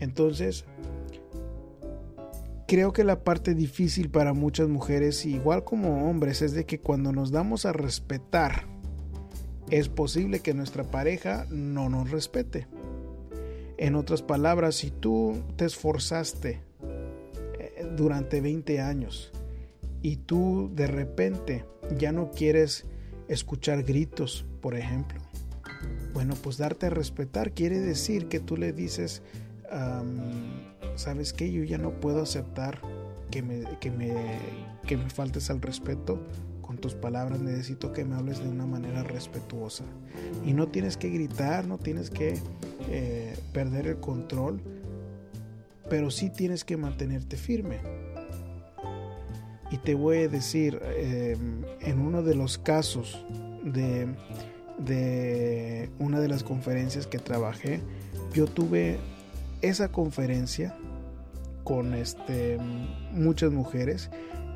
Entonces, 0.00 0.64
creo 2.66 2.92
que 2.92 3.04
la 3.04 3.24
parte 3.24 3.54
difícil 3.54 4.10
para 4.10 4.34
muchas 4.34 4.68
mujeres, 4.68 5.24
igual 5.24 5.64
como 5.64 6.08
hombres, 6.08 6.42
es 6.42 6.52
de 6.52 6.66
que 6.66 6.80
cuando 6.80 7.12
nos 7.12 7.30
damos 7.30 7.66
a 7.66 7.72
respetar, 7.72 8.66
es 9.70 9.88
posible 9.88 10.40
que 10.40 10.54
nuestra 10.54 10.84
pareja 10.84 11.46
no 11.50 11.88
nos 11.88 12.10
respete. 12.10 12.66
En 13.76 13.94
otras 13.94 14.22
palabras, 14.22 14.76
si 14.76 14.90
tú 14.90 15.42
te 15.56 15.64
esforzaste 15.64 16.60
eh, 17.58 17.86
durante 17.96 18.40
20 18.40 18.80
años 18.80 19.32
y 20.02 20.16
tú 20.16 20.70
de 20.74 20.86
repente 20.86 21.64
ya 21.96 22.12
no 22.12 22.30
quieres 22.30 22.86
escuchar 23.28 23.82
gritos, 23.84 24.44
por 24.60 24.74
ejemplo, 24.74 25.20
bueno, 26.12 26.34
pues 26.42 26.58
darte 26.58 26.86
a 26.86 26.90
respetar 26.90 27.52
quiere 27.52 27.78
decir 27.78 28.26
que 28.26 28.40
tú 28.40 28.56
le 28.56 28.72
dices, 28.72 29.22
¿sabes 30.96 31.32
qué? 31.32 31.50
Yo 31.52 31.64
ya 31.64 31.78
no 31.78 31.92
puedo 32.00 32.22
aceptar 32.22 32.80
que 33.30 33.42
me, 33.42 33.64
que, 33.80 33.90
me, 33.90 34.12
que 34.86 34.96
me 34.96 35.10
faltes 35.10 35.50
al 35.50 35.60
respeto 35.60 36.20
con 36.68 36.76
tus 36.76 36.94
palabras, 36.94 37.40
necesito 37.40 37.94
que 37.94 38.04
me 38.04 38.14
hables 38.14 38.40
de 38.40 38.48
una 38.48 38.66
manera 38.66 39.02
respetuosa. 39.02 39.84
Y 40.44 40.52
no 40.52 40.68
tienes 40.68 40.98
que 40.98 41.08
gritar, 41.08 41.66
no 41.66 41.78
tienes 41.78 42.10
que 42.10 42.38
eh, 42.90 43.34
perder 43.54 43.86
el 43.86 44.00
control, 44.00 44.60
pero 45.88 46.10
sí 46.10 46.28
tienes 46.28 46.64
que 46.64 46.76
mantenerte 46.76 47.38
firme. 47.38 47.78
Y 49.70 49.78
te 49.78 49.94
voy 49.94 50.18
a 50.18 50.28
decir, 50.28 50.78
em, 50.98 51.64
en 51.80 52.00
uno 52.00 52.22
de 52.22 52.34
los 52.34 52.58
casos 52.58 53.24
de, 53.64 54.08
de 54.78 55.90
una 55.98 56.20
de 56.20 56.28
las 56.28 56.42
conferencias 56.42 57.06
que 57.06 57.18
trabajé, 57.18 57.80
yo 58.34 58.46
tuve 58.46 58.98
esa 59.62 59.90
conferencia 59.90 60.74
con 61.64 61.94
este, 61.94 62.58
muchas 63.12 63.52
mujeres 63.52 64.10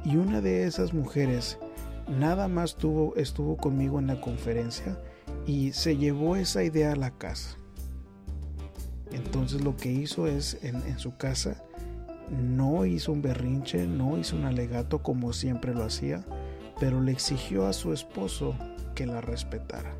y 0.04 0.16
una 0.16 0.40
de 0.40 0.64
esas 0.64 0.92
mujeres 0.94 1.58
nada 2.08 2.48
más 2.48 2.76
tuvo, 2.76 3.14
estuvo 3.16 3.56
conmigo 3.56 3.98
en 3.98 4.06
la 4.06 4.20
conferencia 4.20 4.98
y 5.46 5.72
se 5.72 5.96
llevó 5.96 6.36
esa 6.36 6.64
idea 6.64 6.92
a 6.92 6.96
la 6.96 7.10
casa. 7.10 7.56
Entonces 9.10 9.62
lo 9.62 9.76
que 9.76 9.92
hizo 9.92 10.26
es 10.26 10.58
en, 10.62 10.76
en 10.86 10.98
su 10.98 11.16
casa 11.16 11.62
no 12.30 12.86
hizo 12.86 13.12
un 13.12 13.22
berrinche, 13.22 13.86
no 13.86 14.18
hizo 14.18 14.36
un 14.36 14.46
alegato 14.46 15.02
como 15.02 15.32
siempre 15.32 15.74
lo 15.74 15.84
hacía, 15.84 16.24
pero 16.80 17.00
le 17.00 17.12
exigió 17.12 17.66
a 17.66 17.72
su 17.72 17.92
esposo 17.92 18.54
que 18.94 19.06
la 19.06 19.20
respetara. 19.20 19.94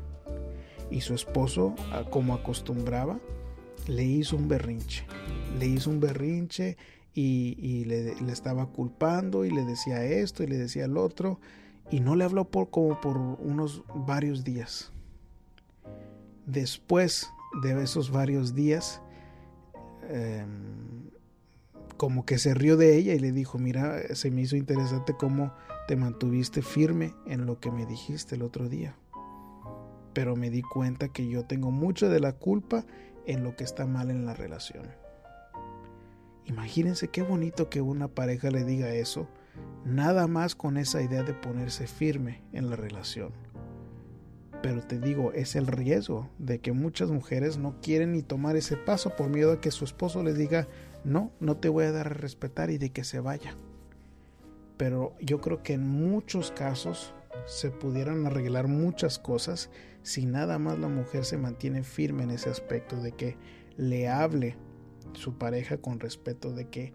Y 0.89 1.01
su 1.01 1.13
esposo, 1.13 1.75
como 2.09 2.33
acostumbraba, 2.33 3.19
le 3.87 4.03
hizo 4.03 4.35
un 4.35 4.47
berrinche. 4.47 5.05
Le 5.59 5.67
hizo 5.67 5.89
un 5.89 5.99
berrinche 5.99 6.77
y, 7.13 7.85
le, 7.85 8.13
estaba 8.31 8.67
culpando 8.67 9.45
y 9.45 9.51
le 9.51 9.63
decía 9.65 10.03
esto 10.03 10.43
y 10.43 10.47
le 10.47 10.57
decía 10.57 10.85
el 10.85 10.97
otro. 10.97 11.39
Y 11.91 11.99
no 11.99 12.15
le 12.15 12.23
habló 12.23 12.45
por 12.45 12.69
como 12.69 12.99
por 13.01 13.17
unos 13.17 13.83
varios 13.93 14.43
días. 14.43 14.91
Después 16.45 17.29
de 17.61 17.81
esos 17.83 18.11
varios 18.11 18.55
días, 18.55 19.01
em, 20.09 21.09
como 21.97 22.25
que 22.25 22.37
se 22.37 22.53
rió 22.53 22.77
de 22.77 22.97
ella 22.97 23.13
y 23.13 23.19
le 23.19 23.31
dijo, 23.31 23.59
mira, 23.59 24.15
se 24.15 24.31
me 24.31 24.41
hizo 24.41 24.55
interesante 24.55 25.13
cómo 25.17 25.53
te 25.87 25.95
mantuviste 25.95 26.61
firme 26.61 27.13
en 27.27 27.45
lo 27.45 27.59
que 27.59 27.71
me 27.71 27.85
dijiste 27.85 28.35
el 28.35 28.41
otro 28.41 28.69
día. 28.69 28.95
Pero 30.13 30.35
me 30.35 30.49
di 30.49 30.61
cuenta 30.61 31.09
que 31.09 31.27
yo 31.27 31.45
tengo 31.45 31.71
mucho 31.71 32.09
de 32.09 32.19
la 32.19 32.33
culpa 32.33 32.85
en 33.25 33.43
lo 33.43 33.55
que 33.55 33.63
está 33.63 33.85
mal 33.85 34.09
en 34.09 34.25
la 34.25 34.33
relación. 34.33 34.87
Imagínense 36.45 37.07
qué 37.07 37.21
bonito 37.21 37.69
que 37.69 37.81
una 37.81 38.07
pareja 38.07 38.51
le 38.51 38.63
diga 38.63 38.93
eso, 38.93 39.27
nada 39.85 40.27
más 40.27 40.55
con 40.55 40.77
esa 40.77 41.01
idea 41.01 41.23
de 41.23 41.33
ponerse 41.33 41.87
firme 41.87 42.43
en 42.51 42.69
la 42.69 42.75
relación. 42.75 43.31
Pero 44.61 44.81
te 44.81 44.99
digo, 44.99 45.33
es 45.33 45.55
el 45.55 45.67
riesgo 45.67 46.29
de 46.37 46.59
que 46.59 46.71
muchas 46.71 47.11
mujeres 47.11 47.57
no 47.57 47.79
quieren 47.81 48.13
ni 48.13 48.21
tomar 48.21 48.55
ese 48.55 48.77
paso 48.77 49.15
por 49.15 49.29
miedo 49.29 49.51
a 49.51 49.61
que 49.61 49.71
su 49.71 49.83
esposo 49.83 50.23
les 50.23 50.37
diga, 50.37 50.67
no, 51.03 51.31
no 51.39 51.57
te 51.57 51.69
voy 51.69 51.85
a 51.85 51.91
dar 51.91 52.07
a 52.07 52.13
respetar 52.13 52.69
y 52.69 52.77
de 52.77 52.91
que 52.91 53.03
se 53.03 53.19
vaya. 53.19 53.57
Pero 54.77 55.15
yo 55.19 55.41
creo 55.41 55.63
que 55.63 55.73
en 55.73 55.87
muchos 55.87 56.51
casos 56.51 57.13
se 57.45 57.71
pudieran 57.71 58.25
arreglar 58.25 58.67
muchas 58.67 59.19
cosas 59.19 59.69
si 60.03 60.25
nada 60.25 60.59
más 60.59 60.77
la 60.77 60.89
mujer 60.89 61.25
se 61.25 61.37
mantiene 61.37 61.83
firme 61.83 62.23
en 62.23 62.31
ese 62.31 62.49
aspecto 62.49 62.97
de 62.97 63.13
que 63.13 63.37
le 63.77 64.09
hable 64.09 64.57
su 65.13 65.37
pareja 65.37 65.77
con 65.77 65.99
respeto, 65.99 66.51
de 66.51 66.69
que 66.69 66.93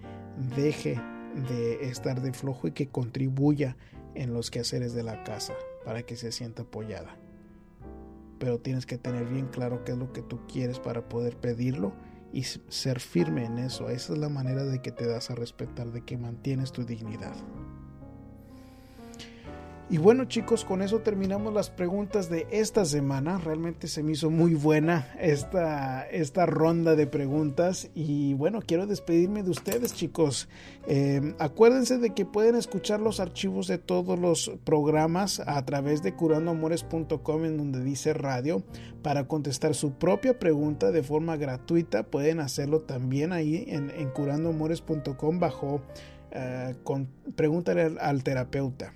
deje 0.57 1.01
de 1.49 1.89
estar 1.89 2.21
de 2.21 2.33
flojo 2.33 2.69
y 2.69 2.73
que 2.73 2.89
contribuya 2.89 3.77
en 4.15 4.33
los 4.33 4.51
quehaceres 4.51 4.95
de 4.95 5.03
la 5.03 5.25
casa 5.25 5.55
para 5.85 6.03
que 6.03 6.17
se 6.17 6.33
sienta 6.33 6.63
apoyada. 6.63 7.17
Pero 8.39 8.59
tienes 8.59 8.87
que 8.87 8.99
tener 8.99 9.27
bien 9.27 9.47
claro 9.47 9.85
qué 9.85 9.93
es 9.93 9.99
lo 9.99 10.13
que 10.13 10.23
tú 10.23 10.41
quieres 10.47 10.79
para 10.79 11.09
poder 11.09 11.37
pedirlo 11.37 11.93
y 12.33 12.43
ser 12.43 13.01
firme 13.01 13.45
en 13.45 13.59
eso. 13.59 13.89
Esa 13.89 14.13
es 14.13 14.19
la 14.19 14.29
manera 14.29 14.65
de 14.65 14.81
que 14.81 14.93
te 14.93 15.07
das 15.07 15.31
a 15.31 15.35
respetar, 15.35 15.91
de 15.91 16.03
que 16.03 16.19
mantienes 16.19 16.73
tu 16.73 16.85
dignidad. 16.85 17.35
Y 19.91 19.97
bueno 19.97 20.27
chicos, 20.27 20.67
con 20.67 20.83
eso 20.83 20.99
terminamos 20.99 21.55
las 21.55 21.71
preguntas 21.71 22.29
de 22.29 22.47
esta 22.51 22.85
semana. 22.85 23.39
Realmente 23.39 23.89
se 23.89 24.03
me 24.03 24.13
hizo 24.13 24.29
muy 24.29 24.53
buena 24.53 25.09
esta, 25.19 26.07
esta 26.11 26.45
ronda 26.45 26.95
de 26.95 27.07
preguntas. 27.07 27.89
Y 27.95 28.35
bueno, 28.35 28.61
quiero 28.61 28.87
despedirme 28.87 29.43
de 29.43 29.51
ustedes 29.51 29.95
chicos. 29.95 30.47
Eh, 30.87 31.35
acuérdense 31.39 31.97
de 31.97 32.11
que 32.11 32.27
pueden 32.27 32.55
escuchar 32.55 33.01
los 33.01 33.19
archivos 33.19 33.67
de 33.67 33.79
todos 33.79 34.19
los 34.19 34.53
programas 34.63 35.41
a 35.41 35.65
través 35.65 36.03
de 36.03 36.15
curandoamores.com 36.15 37.47
en 37.47 37.57
donde 37.57 37.83
dice 37.83 38.13
radio. 38.13 38.63
Para 39.03 39.27
contestar 39.27 39.75
su 39.75 39.93
propia 39.93 40.39
pregunta 40.39 40.91
de 40.91 41.03
forma 41.03 41.39
gratuita 41.39 42.03
pueden 42.03 42.41
hacerlo 42.41 42.83
también 42.83 43.33
ahí 43.33 43.65
en, 43.69 43.91
en 43.91 44.11
curandoamores.com 44.11 45.39
bajo... 45.39 45.81
Uh, 46.31 46.75
con, 46.85 47.09
pregúntale 47.37 47.97
al 47.99 48.23
terapeuta 48.23 48.93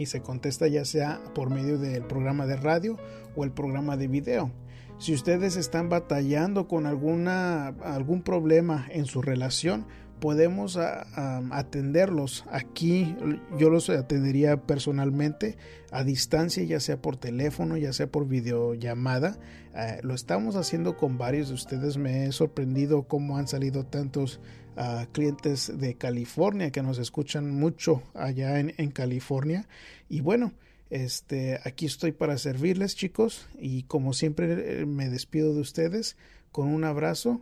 y 0.00 0.06
se 0.06 0.22
contesta 0.22 0.66
ya 0.66 0.86
sea 0.86 1.20
por 1.34 1.50
medio 1.50 1.78
del 1.78 2.02
programa 2.02 2.46
de 2.46 2.56
radio 2.56 2.96
o 3.36 3.44
el 3.44 3.52
programa 3.52 3.98
de 3.98 4.08
video. 4.08 4.50
Si 4.98 5.12
ustedes 5.12 5.56
están 5.56 5.90
batallando 5.90 6.68
con 6.68 6.86
alguna, 6.86 7.68
algún 7.68 8.22
problema 8.22 8.86
en 8.90 9.04
su 9.04 9.20
relación, 9.20 9.86
podemos 10.20 10.78
atenderlos 10.78 12.44
aquí. 12.50 13.16
Yo 13.58 13.70
los 13.70 13.90
atendería 13.90 14.56
personalmente 14.58 15.56
a 15.90 16.04
distancia, 16.04 16.62
ya 16.64 16.80
sea 16.80 17.00
por 17.00 17.16
teléfono, 17.16 17.76
ya 17.76 17.92
sea 17.92 18.06
por 18.06 18.26
videollamada. 18.26 19.38
Eh, 19.74 20.00
lo 20.02 20.14
estamos 20.14 20.56
haciendo 20.56 20.96
con 20.96 21.18
varios 21.18 21.48
de 21.48 21.54
ustedes. 21.54 21.96
Me 21.96 22.26
he 22.26 22.32
sorprendido 22.32 23.02
cómo 23.04 23.38
han 23.38 23.48
salido 23.48 23.84
tantos 23.84 24.40
a 24.76 25.06
clientes 25.12 25.72
de 25.78 25.96
California 25.96 26.70
que 26.70 26.82
nos 26.82 26.98
escuchan 26.98 27.50
mucho 27.50 28.02
allá 28.14 28.60
en, 28.60 28.74
en 28.78 28.90
California. 28.90 29.68
Y 30.08 30.20
bueno, 30.20 30.52
este, 30.90 31.60
aquí 31.64 31.86
estoy 31.86 32.10
para 32.10 32.36
servirles 32.36 32.96
chicos 32.96 33.48
y 33.58 33.84
como 33.84 34.12
siempre 34.12 34.80
eh, 34.82 34.86
me 34.86 35.08
despido 35.08 35.54
de 35.54 35.60
ustedes 35.60 36.16
con 36.50 36.66
un 36.68 36.84
abrazo 36.84 37.40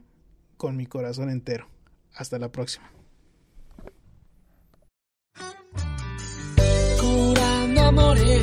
con 0.58 0.76
mi 0.76 0.86
corazón 0.86 1.30
entero. 1.30 1.66
Hasta 2.14 2.38
la 2.38 2.52
próxima. 2.52 2.90
Curando 7.00 7.80
amores, 7.80 8.42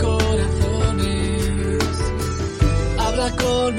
corazones, 0.00 1.84
habla 2.98 3.36
con 3.36 3.78